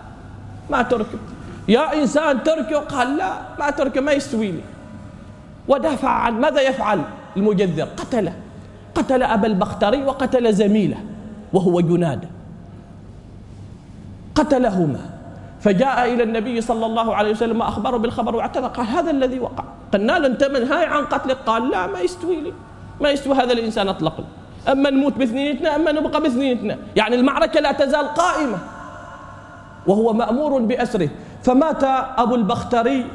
[0.69, 1.19] ما تركه.
[1.67, 4.61] يا إنسان تركه؟ قال لا ما تركه ما يستوي لي.
[5.67, 7.01] ودافع عن ماذا يفعل
[7.37, 8.33] المجذر؟ قتله.
[8.97, 10.97] قتل أبا البختري وقتل زميله
[11.53, 12.25] وهو جناد.
[14.35, 14.99] قتلهما.
[15.59, 19.63] فجاء إلى النبي صلى الله عليه وسلم وأخبره بالخبر واعتذر قال هذا الذي وقع.
[19.93, 22.53] قلنا له أنت منهاي عن قتلك قال لا ما يستوي لي.
[23.01, 23.35] ما يستوي.
[23.35, 24.25] هذا الإنسان أطلق لي.
[24.71, 28.57] أما نموت باثنينتنا أما نبقى باثنينتنا يعني المعركة لا تزال قائمة.
[29.87, 31.09] وهو مأمور بأسره.
[31.43, 31.83] فمات
[32.17, 33.05] أبو البختري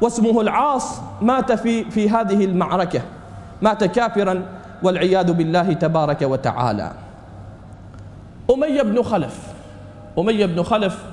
[0.00, 1.00] واسمه العاص.
[1.22, 3.02] مات في في هذه المعركة.
[3.62, 4.42] مات كافرا.
[4.82, 6.92] والعياذ بالله تبارك وتعالى.
[8.50, 9.38] أمية بن خلف.
[10.18, 11.04] أمية بن خلف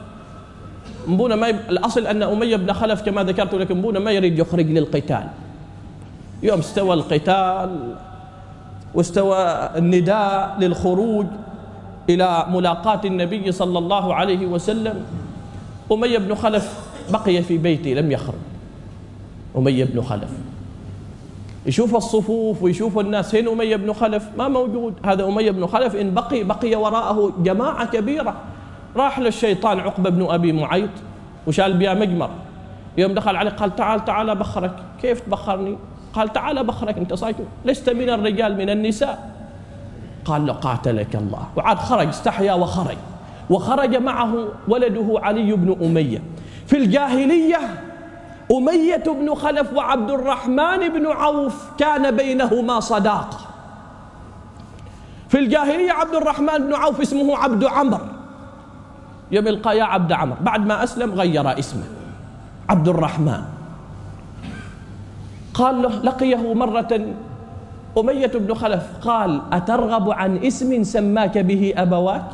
[1.08, 1.60] مبونا ما يب...
[1.70, 5.28] الأصل أن أمية بن خلف كما ذكرت لكم مبونا ما يريد يخرج للقتال.
[6.44, 7.96] يوم استوى القتال
[8.94, 9.38] واستوى
[9.76, 11.26] النداء للخروج
[12.10, 15.06] إلى ملاقاة النبي صلى الله عليه وسلم
[15.92, 18.40] أمية بن خلف بقي في بيته لم يخرج.
[19.58, 20.30] أمية بن خلف.
[21.68, 24.94] يشوف الصفوف ويشوف الناس هنا أمية بن خلف ما موجود.
[25.06, 28.36] هذا أمية بن خلف إن بقي بقي وراءه جماعة كبيرة.
[28.96, 30.90] راح للشيطان عقبة بن أبي معيط
[31.48, 32.30] وشال بها مجمر.
[32.98, 34.72] يوم دخل عليه قال تعال تعال بخرك.
[35.02, 35.78] كيف تبخرني؟
[36.14, 39.32] قال تعال بخرك أنت صايت لست من الرجال من النساء.
[40.26, 41.48] قال له قاتلك الله.
[41.56, 42.98] وعاد خرج استحيا وخرج.
[43.50, 46.22] وخرج معه ولده علي بن أمية.
[46.68, 47.60] في الجاهلية
[48.52, 53.40] أمية بن خلف وعبد الرحمن بن عوف كان بينهما صداقة
[55.30, 58.02] في الجاهلية عبد الرحمن بن عوف اسمه عبد عمر
[59.32, 61.84] يوم يا عبد عمر بعد ما أسلم غير اسمه.
[62.70, 63.42] عبد الرحمن.
[65.54, 67.16] قال له لقيه مرة
[67.98, 72.30] أمية بن خلف قال أترغب عن اسم سماك به أبواك؟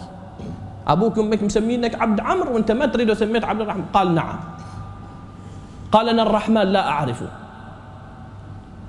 [0.88, 3.86] أبوك وأمك مسمينك عبد عمرو وأنت ما تريد سميت عبد الرحمن.
[3.93, 4.53] قال نعم.
[5.93, 7.29] قال أنا الرحمن لا أعرفه.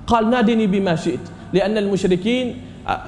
[0.07, 1.21] قال نادني بما شئت
[1.53, 2.61] لأن المشركين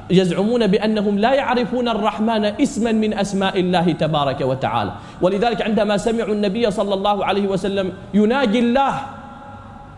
[0.10, 4.92] يزعمون بأنهم لا يعرفون الرحمن اسما من أسماء الله تبارك وتعالى.
[5.22, 8.94] ولذلك عندما سمعوا النبي صلى الله عليه وسلم يناجي الله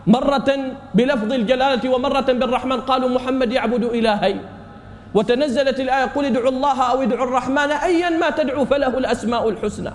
[0.06, 0.48] مرة
[0.94, 4.40] بلفظ الجلالة ومرة بالرحمن قالوا محمد يعبد إلهين.
[5.14, 9.92] وتنزلت الآية قل ادعوا الله أو ادعوا الرحمن أيا ما تدعو فله الأسماء الحسنى.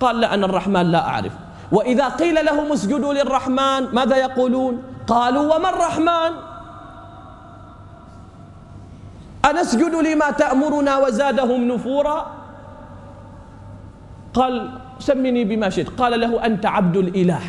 [0.00, 1.32] قال لا أنا الرحمن لا أعرف
[1.74, 6.32] وإذا قيل لهم اسجدوا للرحمن ماذا يقولون؟ قالوا وما الرحمن؟
[9.50, 12.18] أنسجد لما تأمرنا وزادهم نفورا؟
[14.34, 15.88] قال سمني بما شئت.
[15.98, 17.40] قال له أنت عبد الإله.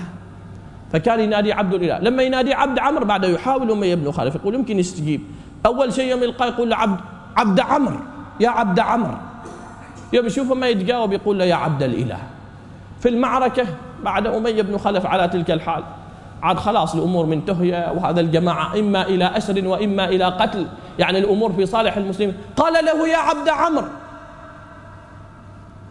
[0.91, 1.99] فكان ينادي عبد الإله.
[1.99, 5.21] لما ينادي عبد عمر بعد يحاول أمية يبنوا خالف يقول يمكن يستجيب.
[5.65, 6.99] أول شيء يوم يلقى يقول له عبد
[7.38, 7.99] عبد عمر
[8.39, 9.17] يا عبد عمر
[10.13, 12.17] يوم يشوفه ما يتجاوب يقول له يا عبد الإله.
[12.99, 13.65] في المعركة
[14.05, 15.83] بعد أمية بن خلف على تلك الحال.
[16.43, 20.67] عاد خلاص الأمور منتهية وهذا الجماعة إما إلى أسر وإما إلى قتل.
[20.99, 22.35] يعني الأمور في صالح المسلمين.
[22.57, 23.87] قال له يا عبد عمرو.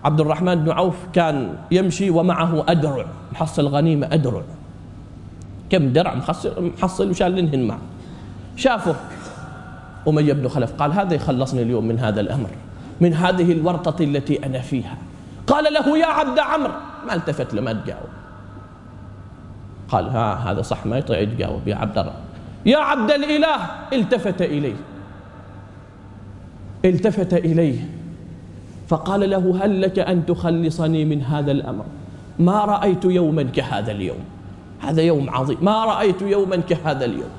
[0.05, 3.07] عبد الرحمن بن عوف كان يمشي ومعه أدرع.
[3.33, 4.43] محصل غنيمة أدرع.
[5.71, 7.79] كم درع محصل, محصل وشالنهن معه.
[8.57, 8.95] شافه
[10.09, 10.73] أمية بن خلف.
[10.73, 12.51] قال هذا يخلصني اليوم من هذا الأمر
[13.01, 14.97] من هذه الورطة التي أنا فيها.
[15.47, 16.73] قال له يا عبد عمرو.
[17.07, 18.09] ما التفت له ما تجاوب.
[19.89, 21.69] قال ها هذا صح ما يطيع يتجاوب.
[21.69, 22.15] يا عبد الله
[22.67, 23.57] يا عبد الإله
[23.93, 24.77] التفت إليه.
[26.85, 27.89] التفت إليه.
[28.89, 31.85] فقال له هل لك أن تخلصني من هذا الأمر؟
[32.39, 34.25] ما رأيت يوما كهذا اليوم.
[34.81, 35.59] هذا يوم عظيم.
[35.63, 37.31] ما رأيت يوما كهذا اليوم.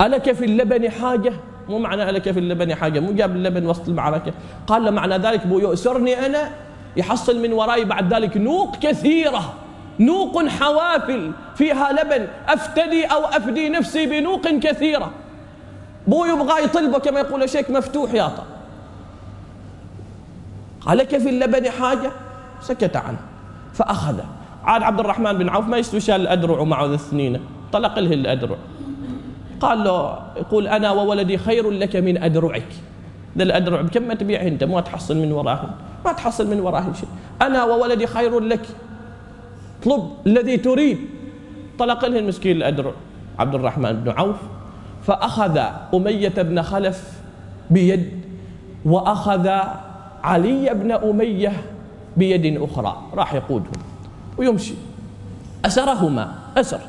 [0.00, 1.32] ألك في اللبن حاجة؟
[1.68, 4.32] مو معنى ألك في اللبن حاجة مو جاب اللبن وسط المعركة.
[4.66, 6.50] قال له معنى ذلك بو يؤسرني أنا
[6.96, 9.54] يحصل من ورائي بعد ذلك نوق كثيرة.
[10.00, 12.26] نوق حوافل فيها لبن.
[12.48, 15.10] أفتدي أو أفدي نفسي بنوق كثيرة.
[16.06, 18.44] بو يبغى يطلبه كما يقول شيك مفتوح ياطا
[20.80, 22.10] قال لك في اللبن حاجة؟
[22.60, 23.18] سكت عنه.
[23.74, 24.24] فأخذه
[24.64, 27.40] عاد عبد الرحمن بن عوف ما يستوي شال الأدرع ومعه الاثنين
[27.72, 28.56] طلق له الأدرع.
[29.60, 32.68] قال له يقول أنا وولدي خير لك من أدرعك.
[33.38, 35.70] ذا الأدرع بكم تبيعه أنت؟ ما تحصل من وراهن
[36.04, 37.08] ما تحصل من وراهن شيء
[37.42, 38.66] أنا وولدي خير لك.
[39.80, 40.98] اطلب الذي تريد.
[41.78, 42.92] طلق له المسكين الأدرع
[43.38, 44.36] عبد الرحمن بن عوف.
[45.06, 45.60] فأخذ
[45.94, 47.12] أمية بن خلف
[47.70, 48.20] بيد
[48.84, 49.48] وأخذ
[50.22, 51.52] علي بن أمية
[52.16, 53.02] بيد أخرى.
[53.14, 53.80] راح يقودهم
[54.38, 54.74] ويمشي.
[55.64, 56.80] أسرهما أسر.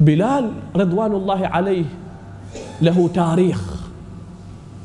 [0.00, 1.84] بلال رضوان الله عليه
[2.80, 3.79] له تاريخ.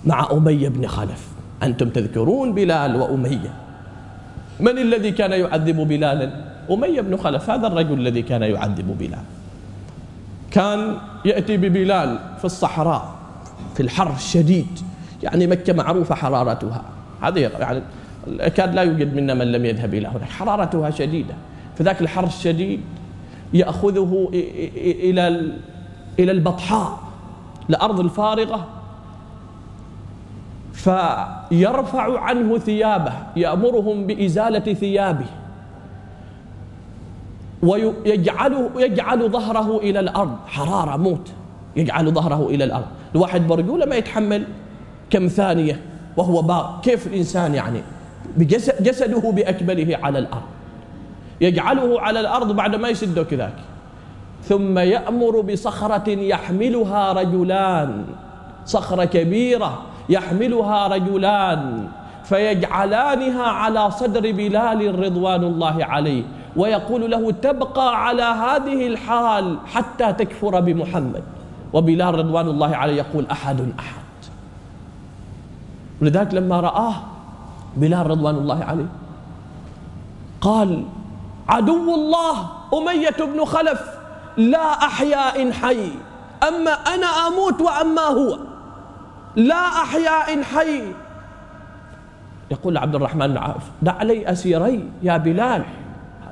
[0.06, 1.28] مع أمية بن خلف.
[1.64, 3.54] أنتم تذكرون بلال وأمية.
[4.60, 6.32] من الذي كان يعذب بلالا؟
[6.72, 9.24] أمية بن خلف هذا الرجل الذي كان يعذب بلال.
[10.52, 13.16] كان يأتي ببلال في الصحراء
[13.76, 14.80] في الحر الشديد.
[15.24, 16.82] يعني مكة معروفة حرارتها.
[17.22, 17.82] هذه يعني
[18.50, 20.30] كان لا يوجد منا من لم يذهب إلى هناك.
[20.30, 21.34] حرارتها شديدة.
[21.78, 22.82] في ذاك الحر الشديد
[23.54, 24.30] يأخذه
[24.84, 25.28] إلى
[26.20, 27.00] إلى البطحاء
[27.70, 28.68] الأرض الفارغة.
[30.76, 35.26] فيرفع عنه ثيابه يأمرهم بإزالة ثيابه.
[37.64, 40.36] ويجعله يجعل ظهره إلى الأرض.
[40.48, 41.32] حرارة موت.
[41.76, 42.86] يجعل ظهره إلى الأرض.
[43.16, 44.44] الواحد برجولة ما يتحمل
[45.10, 45.82] كم ثانية
[46.18, 47.82] وهو باق كيف الإنسان يعني؟
[48.38, 50.44] بجسده بأكمله على الأرض.
[51.42, 53.56] يجعله على الأرض بعد ما يسده كذاك.
[54.44, 58.06] ثم يأمر بصخرة يحملها رجلان.
[58.66, 59.82] صخرة كبيرة.
[60.10, 61.88] يحملها رجلان
[62.24, 66.24] فيجعلانها على صدر بلال رضوان الله عليه
[66.56, 71.24] ويقول له تبقى على هذه الحال حتى تكفر بمحمد.
[71.74, 74.06] وبلال رضوان الله عليه يقول أحد أحد.
[76.02, 76.96] ولذلك لما رآه
[77.78, 78.86] بلال رضوان الله عليه
[80.42, 80.84] قال
[81.50, 83.82] عدو الله أمية بن خلف
[84.38, 85.92] لا أحيا إن حي
[86.48, 88.38] أما أنا أموت وأما هو.
[89.36, 90.82] لا أحيا إن حي.
[92.52, 95.64] يقول عبد الرحمن بن عوف دع لي أسيري يا بلال.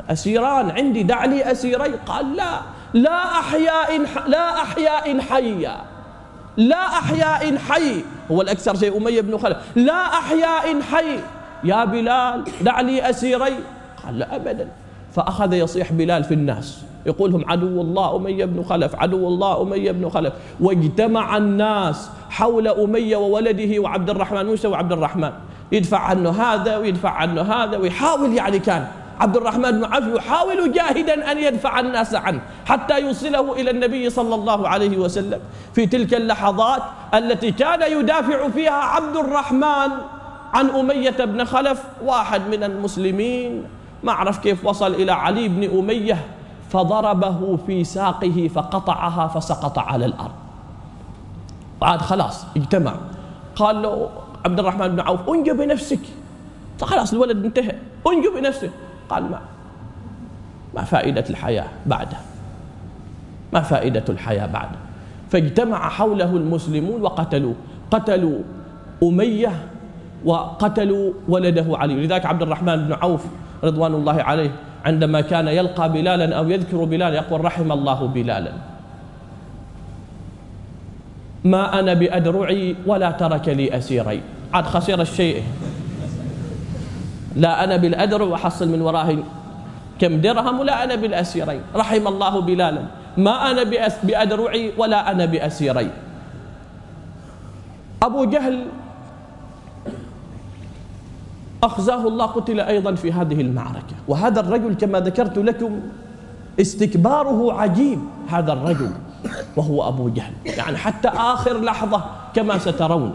[0.10, 1.94] أسيران عندي دع لي أسيري.
[2.06, 2.60] قال لا
[2.94, 5.78] لا أحيا إن لا أحيا إن حيا.
[6.58, 8.04] لا أحيا إن حي.
[8.32, 9.58] هو الأكثر شيء أمية بن خلف.
[9.76, 11.20] لا أحيا إن حي.
[11.64, 13.58] يا بلال دع لي أسيري.
[14.06, 14.68] قال لا أبدا.
[15.16, 16.84] فأخذ يصيح بلال في الناس.
[17.06, 20.34] يقولهم عدو الله أمية بن خلف عدو الله أمية بن خلف.
[20.60, 25.32] واجتمع الناس حول أمية وولده وعبد الرحمن موسى وعبد الرحمن.
[25.72, 28.88] يدفع عنه هذا ويدفع عنه هذا ويحاول يعني كان
[29.20, 34.36] عبد الرحمن بن عوف يحاول جاهدا أن يدفع الناس عنه حتى يوصله إلى النبي صلى
[34.36, 35.40] الله عليه وسلم.
[35.74, 36.82] في تلك اللحظات
[37.14, 39.90] التي كان يدافع فيها عبد الرحمن
[40.54, 43.64] عن أمية بن خلف واحد من المسلمين.
[44.04, 46.18] ما أعرف كيف وصل إلى علي بن أمية.
[46.74, 50.32] فضربه في ساقه فقطعها فسقط على الأرض.
[51.82, 52.94] بعد خلاص اجتمع.
[53.56, 54.10] قال له
[54.46, 56.00] عبد الرحمن بن عوف انجو بنفسك
[56.80, 57.76] فخلاص الولد انتهى.
[58.08, 58.72] انجو بنفسك
[59.10, 59.40] قال ما
[60.76, 62.18] ما فائدة الحياة بعده.
[63.54, 64.78] ما فائدة الحياة بعده.
[65.30, 67.54] فاجتمع حوله المسلمون وقتلوا
[67.92, 68.40] قتلوا
[69.04, 69.66] أمية
[70.26, 72.06] وقتلوا ولده علي.
[72.06, 73.26] لذلك عبد الرحمن بن عوف
[73.64, 74.52] رضوان الله عليه
[74.86, 78.52] عندما كان يلقى بلالا أو يذكر بلالا يقول رحم الله بلالا.
[81.44, 84.22] ما أنا بأدرعي ولا ترك لي أسيري.
[84.54, 85.44] عاد خسر الشيء.
[87.36, 89.18] لا أنا بالأدرع وحصل من وراه
[90.00, 92.84] كم درهم ولا أنا بالأسيرين رحم الله بلالا.
[93.18, 93.64] ما أنا
[94.04, 95.90] بأدرعي ولا أنا بأسيري.
[98.04, 98.66] أبو جهل
[101.64, 103.96] أخزاه الله قتل أيضا في هذه المعركة.
[104.08, 105.80] وهذا الرجل كما ذكرت لكم
[106.62, 108.00] استكباره عجيب
[108.30, 108.92] هذا الرجل
[109.58, 110.34] وهو أبو جهل.
[110.46, 112.04] يعني حتى آخر لحظة
[112.36, 113.14] كما سترون.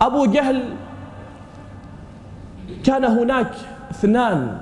[0.00, 0.64] أبو جهل
[2.84, 3.52] كان هناك
[3.90, 4.58] اثنان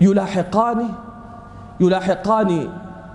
[0.00, 0.88] يلاحقان
[1.80, 2.68] يلاحقان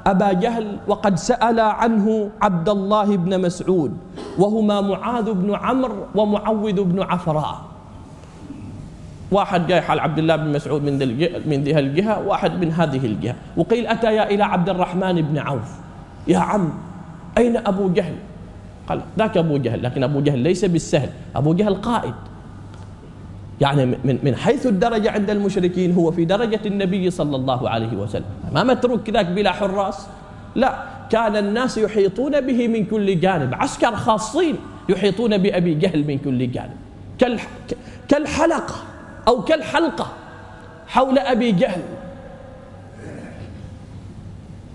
[0.07, 3.97] أبا جهل وقد سأل عنه عبد الله بن مسعود
[4.39, 7.61] وهما معاذ بن عمرو ومعوذ بن عفراء.
[9.31, 10.93] واحد جاي حال عبد الله بن مسعود من
[11.45, 13.35] من ذي الجهة واحد من هذه الجهة.
[13.57, 15.69] وقيل أتيا إلى عبد الرحمن بن عوف.
[16.27, 16.69] يا عم
[17.37, 18.15] أين أبو جهل؟
[18.87, 22.13] قال ذاك أبو جهل لكن أبو جهل ليس بالسهل أبو جهل قائد.
[23.61, 28.25] يعني من من حيث الدرجة عند المشركين هو في درجة النبي صلى الله عليه وسلم.
[28.53, 30.07] ما متروك كذاك بلا حراس؟
[30.55, 33.53] لا كان الناس يحيطون به من كل جانب.
[33.53, 34.55] عسكر خاصين
[34.89, 36.77] يحيطون بأبي جهل من كل جانب.
[38.07, 38.75] كالحلقة.
[39.27, 40.07] أو كالحلقة
[40.87, 41.81] حول أبي جهل.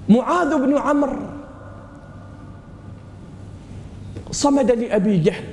[0.08, 1.22] معاذ بن عمرو
[4.30, 5.44] صمد لأبي جهل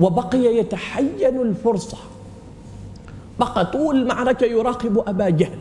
[0.00, 1.98] وبقي يتحين الفرصة.
[3.40, 5.58] بقى طول المعركة يراقب أبا جهل.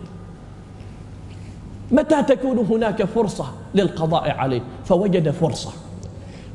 [1.91, 3.45] متى تكون هناك فرصة
[3.75, 5.71] للقضاء عليه؟ فوجد فرصة.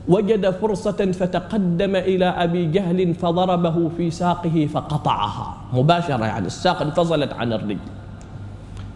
[0.09, 5.57] وجد فرصة فتقدم إلى أبي جهل فضربه في ساقه فقطعها.
[5.73, 7.79] مباشرة يعني الساق انفصلت عن الرجل.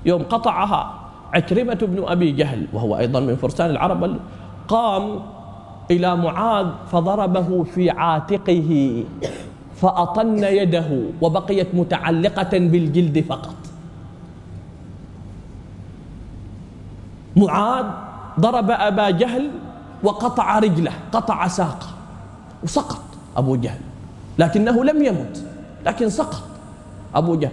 [0.07, 0.95] يوم قطعها
[1.35, 4.17] عكرمة بن أبي جهل وهو أيضا من فرسان العرب
[4.69, 5.21] قام
[5.91, 9.05] إلى معاذ فضربه في عاتقه
[9.77, 13.57] فأطن يده وبقيت متعلقة بالجلد فقط.
[17.37, 17.87] معاذ
[18.41, 19.51] ضرب أبا جهل
[20.07, 21.87] وقطع رجله قطع ساقه
[22.65, 23.03] وسقط
[23.37, 23.81] أبو جهل
[24.39, 25.45] لكنه لم يمت
[25.87, 26.43] لكن سقط
[27.15, 27.53] أبو جهل.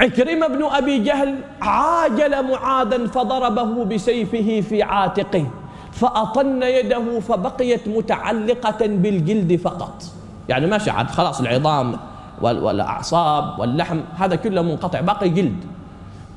[0.00, 5.46] عكرمة بن أبي جهل عاجل معاذا فضربه بسيفه في عاتقه
[5.92, 10.02] فأطن يده فبقيت متعلقة بالجلد فقط.
[10.48, 11.96] يعني ما شعر خلاص العظام
[12.42, 15.64] والأعصاب واللحم هذا كله منقطع بقي جلد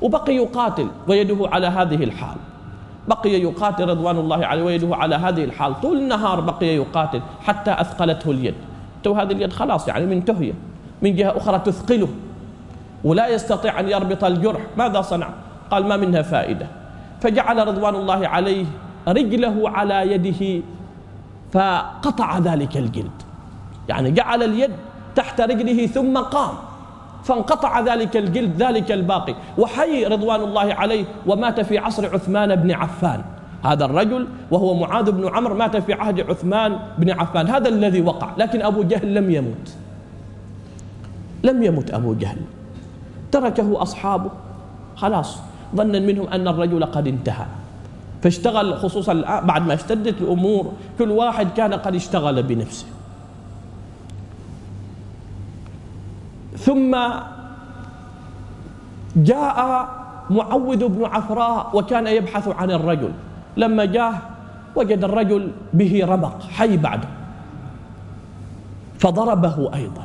[0.02, 2.36] وبقي يقاتل ويده على هذه الحال.
[3.08, 5.80] بقي يقاتل رضوان الله عليه ويده على هذه الحال.
[5.80, 8.54] طول النهار بقي يقاتل حتى أثقلته اليد.
[9.02, 10.52] تو هذه اليد خلاص يعني منتهية
[11.02, 12.08] من جهة أخرى تثقله.
[13.04, 14.60] ولا يستطيع أن يربط الجرح.
[14.76, 15.28] ماذا صنع؟
[15.70, 16.66] قال ما منها فائدة.
[17.20, 18.66] فجعل رضوان الله عليه
[19.08, 20.62] رجله على يده
[21.52, 23.22] فقطع ذلك الجلد.
[23.88, 24.70] يعني جعل اليد
[25.14, 26.54] تحت رجله ثم قام.
[27.24, 29.34] فانقطع ذلك الجلد ذلك الباقي.
[29.58, 33.22] وحي رضوان الله عليه ومات في عصر عثمان بن عفان.
[33.64, 37.48] هذا الرجل وهو معاذ بن عمرو مات في عهد عثمان بن عفان.
[37.48, 38.30] هذا الذي وقع.
[38.38, 39.76] لكن أبو جهل لم يمت
[41.42, 42.38] لم يمت أبو جهل.
[43.32, 44.30] تركه أصحابه.
[44.96, 45.38] خلاص.
[45.76, 47.46] ظنا منهم أن الرجل قد انتهى.
[48.22, 52.86] فاشتغل خصوصا بعد ما اشتدت الأمور كل واحد كان قد اشتغل بنفسه.
[56.64, 56.96] ثم
[59.16, 59.88] جاء
[60.30, 63.12] معوذ بن عفراء وكان يبحث عن الرجل.
[63.56, 64.12] لما جاء
[64.76, 67.08] وجد الرجل به رمق حي بعده
[68.98, 70.04] فضربه أيضا.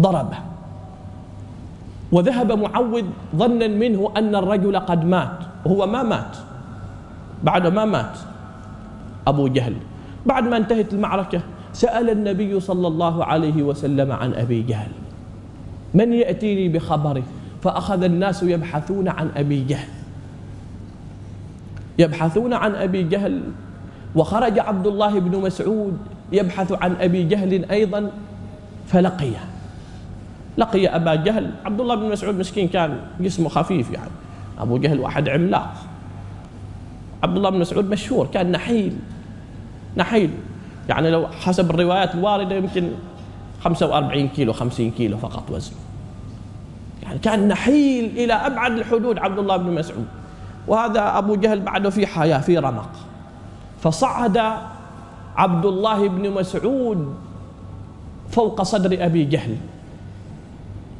[0.00, 0.38] ضربه.
[2.12, 3.06] وذهب معوذ
[3.36, 5.38] ظنا منه أن الرجل قد مات.
[5.64, 6.36] وهو ما مات.
[7.42, 8.18] بعد ما مات.
[9.26, 9.76] أبو جهل.
[10.26, 11.40] بعد ما انتهت المعركة
[11.74, 14.90] سأل النبي صلى الله عليه وسلم عن أبي جهل.
[15.94, 17.22] من يأتيني بخبره؟
[17.62, 19.88] فأخذ الناس يبحثون عن أبي جهل.
[21.98, 23.42] يبحثون عن أبي جهل
[24.16, 25.98] وخرج عبد الله بن مسعود
[26.32, 28.10] يبحث عن أبي جهل أيضا
[28.86, 29.44] فلقيه
[30.58, 31.50] لقي أبا جهل.
[31.64, 34.10] عبد الله بن مسعود مسكين كان جسمه خفيف يعني.
[34.58, 35.74] أبو جهل واحد عملاق.
[37.22, 38.96] عبد الله بن مسعود مشهور كان نحيل.
[39.96, 40.30] نحيل.
[40.88, 42.90] يعني لو حسب الروايات الواردة يمكن
[43.60, 45.76] 45 كيلو 50 كيلو فقط وزنه
[47.02, 50.06] يعني كان نحيل إلى أبعد الحدود عبد الله بن مسعود.
[50.68, 52.90] وهذا أبو جهل بعده في حياة في رمق.
[53.80, 54.38] فصعد
[55.36, 57.14] عبد الله بن مسعود
[58.30, 59.56] فوق صدر أبي جهل.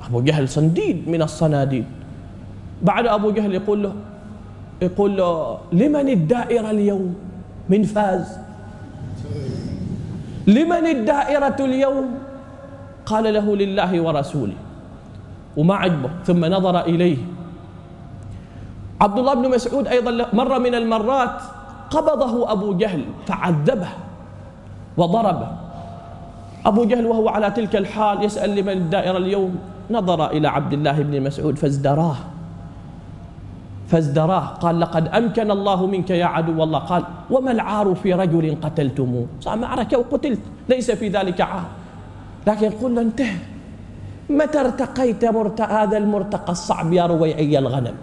[0.09, 1.85] أبو جهل صنديد من الصناديد.
[2.83, 3.93] بعد أبو جهل يقول له
[4.83, 7.15] يقول له لمن الدائرة اليوم؟
[7.69, 8.39] من فاز.
[10.47, 12.07] لمن الدائرة اليوم؟
[13.07, 14.57] قال له لله ورسوله.
[15.57, 17.17] وما عجبه ثم نظر إليه.
[19.01, 21.41] عبد الله بن مسعود أيضا مرة من المرات
[21.91, 23.89] قبضه أبو جهل فعذبه
[24.97, 25.49] وضربه.
[26.67, 29.59] أبو جهل وهو على تلك الحال يسأل لمن الدائرة اليوم؟
[29.91, 32.17] نظر إلى عبد الله بن مسعود فازدراه.
[33.95, 34.59] فازدراه.
[34.59, 36.79] قال لقد أمكن الله منك يا عدو الله.
[36.79, 41.67] قال وما العار في رجل قتلتموه؟ صار معركة وقتلت ليس في ذلك عار.
[42.47, 43.39] لكن قلنا انتهى.
[44.31, 45.61] متى ارتقيت مرت...
[45.61, 47.95] هذا المرتقى الصعب يا رويعي الغنم؟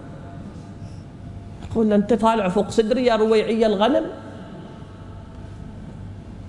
[1.76, 4.06] قلنا انت طالع فوق صدري يا رويعي الغنم؟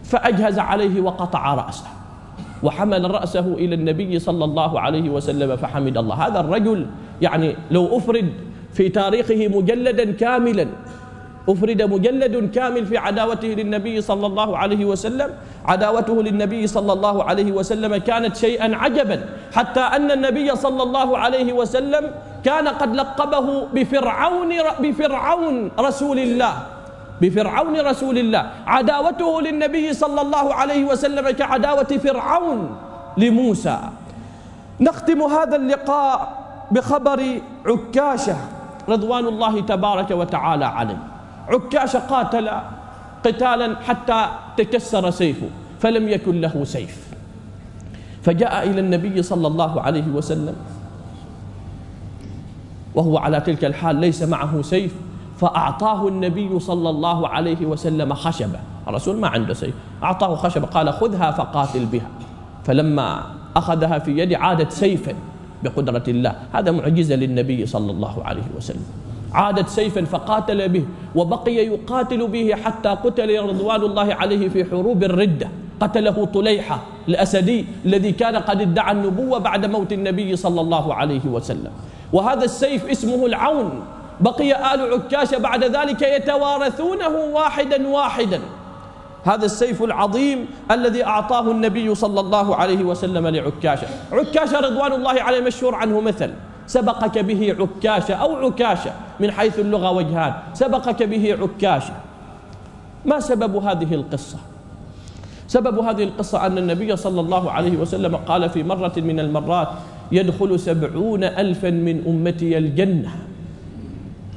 [0.05, 1.91] فأجهز عليه وقطع رأسه
[2.63, 6.15] وحمل رأسه إلى النبي صلى الله عليه وسلم فحمد الله.
[6.15, 6.87] هذا الرجل
[7.23, 10.67] يعني لو أفرد في تاريخه مجلدا كاملا.
[11.49, 15.31] أفرد مجلد كامل في عداوته للنبي صلى الله عليه وسلم.
[15.65, 19.27] عداوته للنبي صلى الله عليه وسلم كانت شيئا عجبا.
[19.55, 22.11] حتى أن النبي صلى الله عليه وسلم
[22.45, 24.51] كان قد لقبه بفرعون
[24.81, 26.55] بفرعون رسول الله.
[27.21, 28.51] بفرعون رسول الله.
[28.67, 32.77] عداوته للنبي صلى الله عليه وسلم كعداوة فرعون
[33.19, 33.79] لموسى.
[34.81, 37.21] نختم هذا اللقاء بخبر
[37.67, 38.37] عكاشة.
[38.89, 40.99] رضوان الله تبارك وتعالى عليه.
[41.49, 42.51] عكاشة قاتل
[43.25, 44.27] قتالا حتى
[44.57, 45.47] تكسر سيفه
[45.81, 47.13] فلم يكن له سيف.
[48.23, 50.57] فجاء إلى النبي صلى الله عليه وسلم
[52.95, 54.95] وهو على تلك الحال ليس معه سيف
[55.41, 58.59] فأعطاه النبي صلى الله عليه وسلم خشبة.
[58.89, 62.09] الرسول ما عنده سيف أعطاه خشبة قال خذها فقاتل بها.
[62.65, 63.23] فلما
[63.57, 65.15] أخذها في يده عادت سيفا.
[65.65, 66.35] بقدرة الله.
[66.53, 68.85] هذا معجزة للنبي صلى الله عليه وسلم.
[69.33, 70.85] عادت سيفا فقاتل به
[71.15, 75.49] وبقي يقاتل به حتى قتل رضوان الله عليه في حروب الردة.
[75.81, 81.71] قتله طليحة الأسدي الذي كان قد ادعى النبوة بعد موت النبي صلى الله عليه وسلم.
[82.13, 83.71] وهذا السيف اسمه العون.
[84.21, 88.41] بقي آل عكاشة بعد ذلك يتوارثونه واحدا واحدا.
[89.25, 93.87] هذا السيف العظيم الذي أعطاه النبي صلى الله عليه وسلم لعكاشة.
[94.13, 96.31] عكاشة رضوان الله عليه مشهور عنه مثل
[96.67, 100.35] سبقك به عكاشة أو عكاشة من حيث اللغة وجهان.
[100.55, 101.95] سبقك به عكاشة.
[103.05, 104.39] ما سبب هذه القصة؟
[105.49, 109.69] سبب هذه القصة أن النبي صلى الله عليه وسلم قال في مرة من المرات
[110.13, 113.11] يدخل سبعون ألفا من أمتي الجنة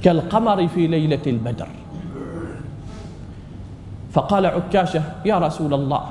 [0.04, 1.68] كالقمر في ليلة البدر.
[4.16, 6.04] فقال عكاشة يا رسول الله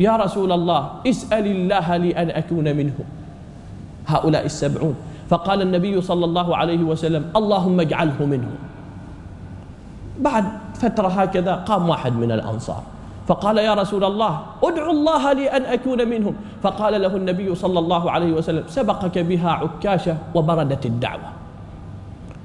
[0.00, 3.06] يا رسول الله اسأل الله لي أن أكون منهم
[4.06, 4.94] هؤلاء السبعون.
[5.30, 8.58] فقال النبي صلى الله عليه وسلم اللهم اجعله منهم.
[10.18, 10.44] بعد
[10.74, 12.82] فترة هكذا قام واحد من الأنصار.
[13.28, 16.34] فقال يا رسول الله ادعو الله لي أن أكون منهم.
[16.62, 21.30] فقال له النبي صلى الله عليه وسلم سبقك بها عكاشة وبردت الدعوة.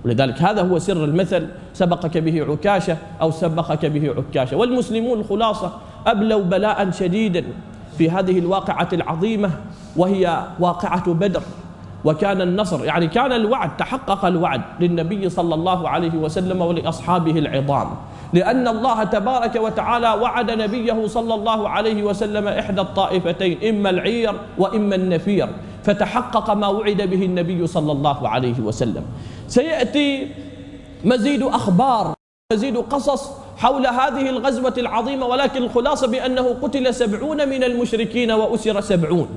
[0.05, 4.57] ولذلك هذا هو سر المثل سبقك به عكاشة أو سبقك به عكاشة.
[4.57, 5.71] والمسلمون خلاصة
[6.07, 7.43] أبلوا بلاء شديدا
[7.97, 9.51] في هذه الواقعة العظيمة
[9.97, 11.41] وهي واقعة بدر.
[12.05, 17.87] وكان النصر يعني كان الوعد تحقق الوعد للنبي صلى الله عليه وسلم ولأصحابه العظام.
[18.33, 24.95] لأن الله تبارك وتعالى وعد نبيه صلى الله عليه وسلم إحدى الطائفتين إما العير وإما
[24.95, 25.47] النفير.
[25.85, 29.05] فتحقق ما وعد به النبي صلى الله عليه وسلم.
[29.47, 30.27] سيأتي
[31.03, 32.13] مزيد أخبار
[32.53, 39.29] مزيد قصص حول هذه الغزوة العظيمة ولكن الخلاصة بأنه قتل سبعون من المشركين وأسر سبعون.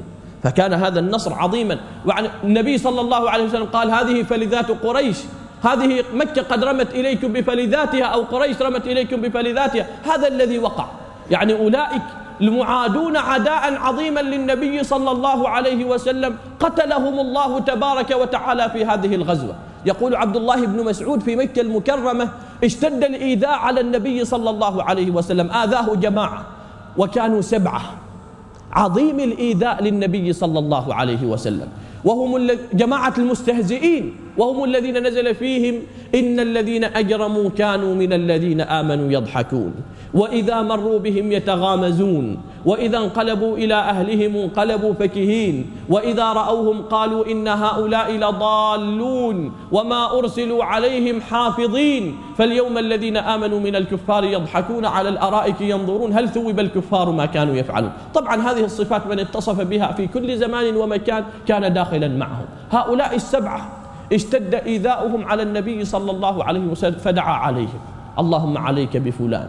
[0.43, 1.79] فكان هذا النصر عظيما.
[2.45, 5.17] النبي صلى الله عليه وسلم قال هذه فلذات قريش.
[5.63, 9.87] هذه مكة قد رمت إليكم بفلذاتها أو قريش رمت إليكم بفلذاتها.
[10.05, 10.87] هذا الذي وقع.
[11.31, 12.03] يعني أولئك
[12.41, 19.55] المعادون عداء عظيما للنبي صلى الله عليه وسلم قتلهم الله تبارك وتعالى في هذه الغزوة.
[19.87, 22.29] يقول عبد الله بن مسعود في مكة المكرمة
[22.65, 26.47] اشتد الإيذاء على النبي صلى الله عليه وسلم آذاه جماعة
[26.97, 27.81] وكانوا سبعة.
[28.73, 31.69] عظيم الإيذاء للنبي صلى الله عليه وسلم.
[32.05, 34.28] وهم جماعة المستهزئين.
[34.39, 35.75] وهم الذين نزل فيهم
[36.15, 39.75] إن الذين أجرموا كانوا من الذين آمنوا يضحكون.
[40.15, 42.39] وإذا مروا بهم يتغامزون.
[42.65, 45.71] وإذا انقلبوا إلى أهلهم انقلبوا فكهين.
[45.89, 52.17] وإذا رأوهم قالوا إن هؤلاء لضالون وما أرسلوا عليهم حافظين.
[52.39, 57.93] فاليوم الذين آمنوا من الكفار يضحكون على الأرائك ينظرون هل ثوب الكفار ما كانوا يفعلون.
[58.15, 62.47] طبعا هذه الصفات من اتصف بها في كل زمان ومكان كان داخلا معهم.
[62.71, 63.78] هؤلاء السبعة
[64.13, 67.81] اشتد إيذاؤهم على النبي صلى الله عليه وسلم فدعا عليهم.
[68.19, 69.49] اللهم عليك بفلان.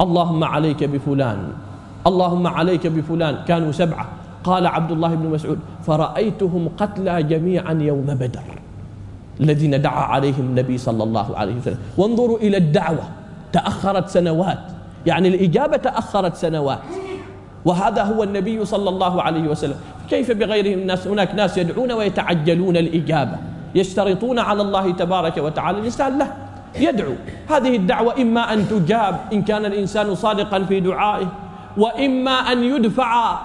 [0.00, 1.38] اللهم عليك بفلان.
[2.06, 3.36] اللهم عليك بفلان.
[3.48, 4.06] كانوا سبعة.
[4.44, 8.46] قال عبد الله بن مسعود فرأيتهم قتلى جميعا يوم بدر
[9.40, 11.78] الذين دعا عليهم النبي صلى الله عليه وسلم.
[11.96, 13.06] وانظروا إلى الدعوة.
[13.52, 14.58] تأخرت سنوات.
[15.06, 16.78] يعني الإجابة تأخرت سنوات.
[17.64, 19.76] وهذا هو النبي صلى الله عليه وسلم.
[20.10, 23.38] كيف بغيرهم الناس؟ هناك ناس يدعون ويتعجلون الإجابة.
[23.74, 25.78] يشترطون على الله تبارك وتعالى.
[25.78, 26.32] الإنسان له
[26.78, 27.14] يدعو.
[27.48, 31.28] هذه الدعوة إما أن تجاب إن كان الإنسان صادقا في دعائه
[31.76, 33.38] وإما أن يدفع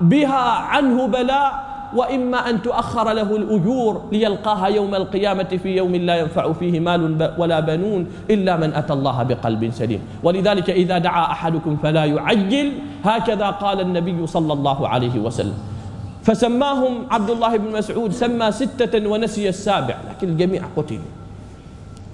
[0.00, 6.52] بها عنه بلاء وإما أن تؤخر له الأجور ليلقاها يوم القيامة في يوم لا ينفع
[6.52, 10.00] فيه مال ولا بنون إلا من أتى الله بقلب سليم.
[10.22, 12.72] ولذلك إذا دعا أحدكم فلا يعجل
[13.04, 15.54] هكذا قال النبي صلى الله عليه وسلم.
[16.22, 21.10] فسماهم عبد الله بن مسعود سمى ستة ونسي السابع لكن الجميع قتلوا.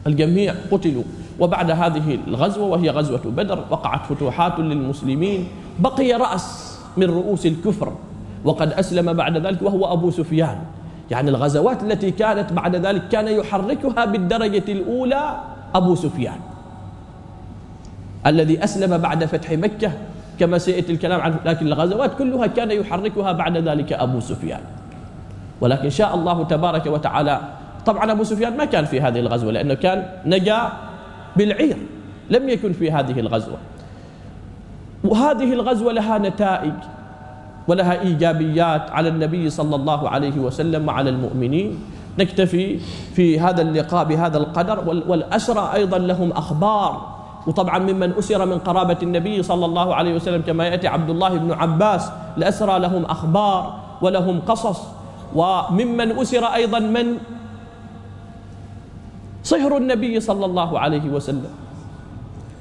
[0.06, 1.02] الجميع قتلوا.
[1.40, 5.48] وبعد هذه الغزوة وهي غزوة بدر وقعت فتوحات للمسلمين.
[5.78, 7.92] بقي رأس من رؤوس الكفر.
[8.44, 10.58] وقد أسلم بعد ذلك وهو أبو سفيان.
[11.10, 15.40] يعني الغزوات التي كانت بعد ذلك كان يحركها بالدرجة الأولى
[15.74, 16.40] أبو سفيان.
[18.26, 19.92] الذي أسلم بعد فتح مكة
[20.40, 24.60] كما سيأتي الكلام عنه لكن الغزوات كلها كان يحركها بعد ذلك أبو سفيان.
[25.60, 27.40] ولكن شاء الله تبارك وتعالى
[27.86, 30.72] طبعا أبو سفيان ما كان في هذه الغزوة لأنه كان نجا
[31.36, 31.76] بالعير
[32.30, 33.56] لم يكن في هذه الغزوة.
[35.04, 36.72] وهذه الغزوة لها نتائج
[37.68, 41.78] ولها إيجابيات على النبي صلى الله عليه وسلم وعلى المؤمنين.
[42.18, 42.78] نكتفي
[43.14, 47.17] في هذا اللقاء بهذا القدر والأسرى أيضا لهم أخبار
[47.48, 51.50] وطبعا ممن أسر من قرابة النبي صلى الله عليه وسلم كما يأتي عبد الله بن
[51.52, 53.62] عباس الأسرى لهم أخبار
[54.04, 54.80] ولهم قصص.
[55.34, 57.06] وممن أسر أيضا من؟
[59.44, 61.52] صهر النبي صلى الله عليه وسلم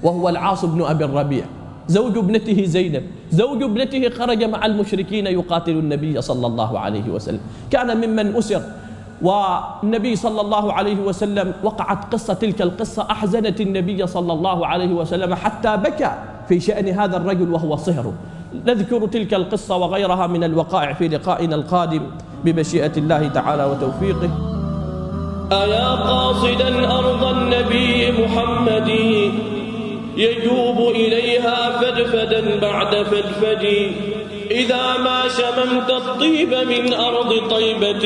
[0.03, 1.45] وهو العاص بن أبي الربيع.
[1.87, 7.39] زوج ابنته زينب زوج ابنته خرج مع المشركين يقاتل النبي صلى الله عليه وسلم.
[7.71, 8.61] كان ممن أسر.
[9.21, 15.35] والنبي صلى الله عليه وسلم وقعت قصة تلك القصة أحزنت النبي صلى الله عليه وسلم
[15.35, 16.11] حتى بكى
[16.49, 18.13] في شأن هذا الرجل وهو صهره
[18.65, 22.01] نذكر تلك القصة وغيرها من الوقائع في لقائنا القادم.
[22.45, 24.29] بمشيئة الله تعالى وتوفيقه.
[25.51, 28.89] أيا قاصدا أرض النبي محمد؟
[30.17, 33.63] يجوب إليها فدفدا بعد فدفد
[34.51, 38.05] إذا ما شممت الطيب من أرض طيبة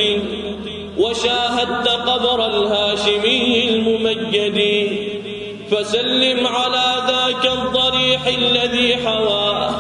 [1.02, 4.60] وشاهدت قبر الهاشمي الممجد.
[5.72, 9.72] فسلم على ذاك الضريح الذي حواه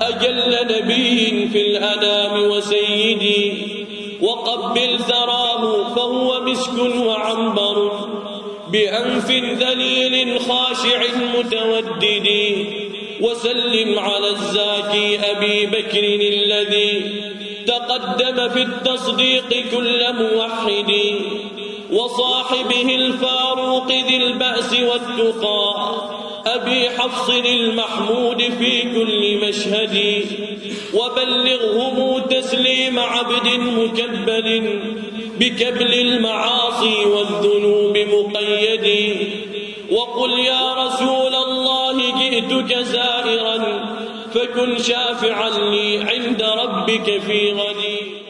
[0.00, 3.52] أجل نبي في الأنام وسيدي
[4.20, 8.08] وقبل ثراه فهو مسك وعنبر
[8.72, 9.30] بأنف
[9.62, 11.00] ذليل خاشع
[11.34, 12.28] متودد.
[13.20, 17.27] وسلم على الزاكي أبي بكر الذي
[17.68, 20.92] تقدم في التصديق كل موحد
[21.92, 25.74] وصاحبه الفاروق ذي البأس والتقى
[26.46, 30.24] أبي حفص المحمود في كل مشهد
[30.94, 34.80] وبلغهم تسليم عبد مكبل
[35.40, 39.16] بكبل المعاصي والذنوب مقيد
[39.90, 43.58] وقل يا رسول الله جئتك زائرا
[44.38, 48.27] فكن شافعا لي عند ربك في غدي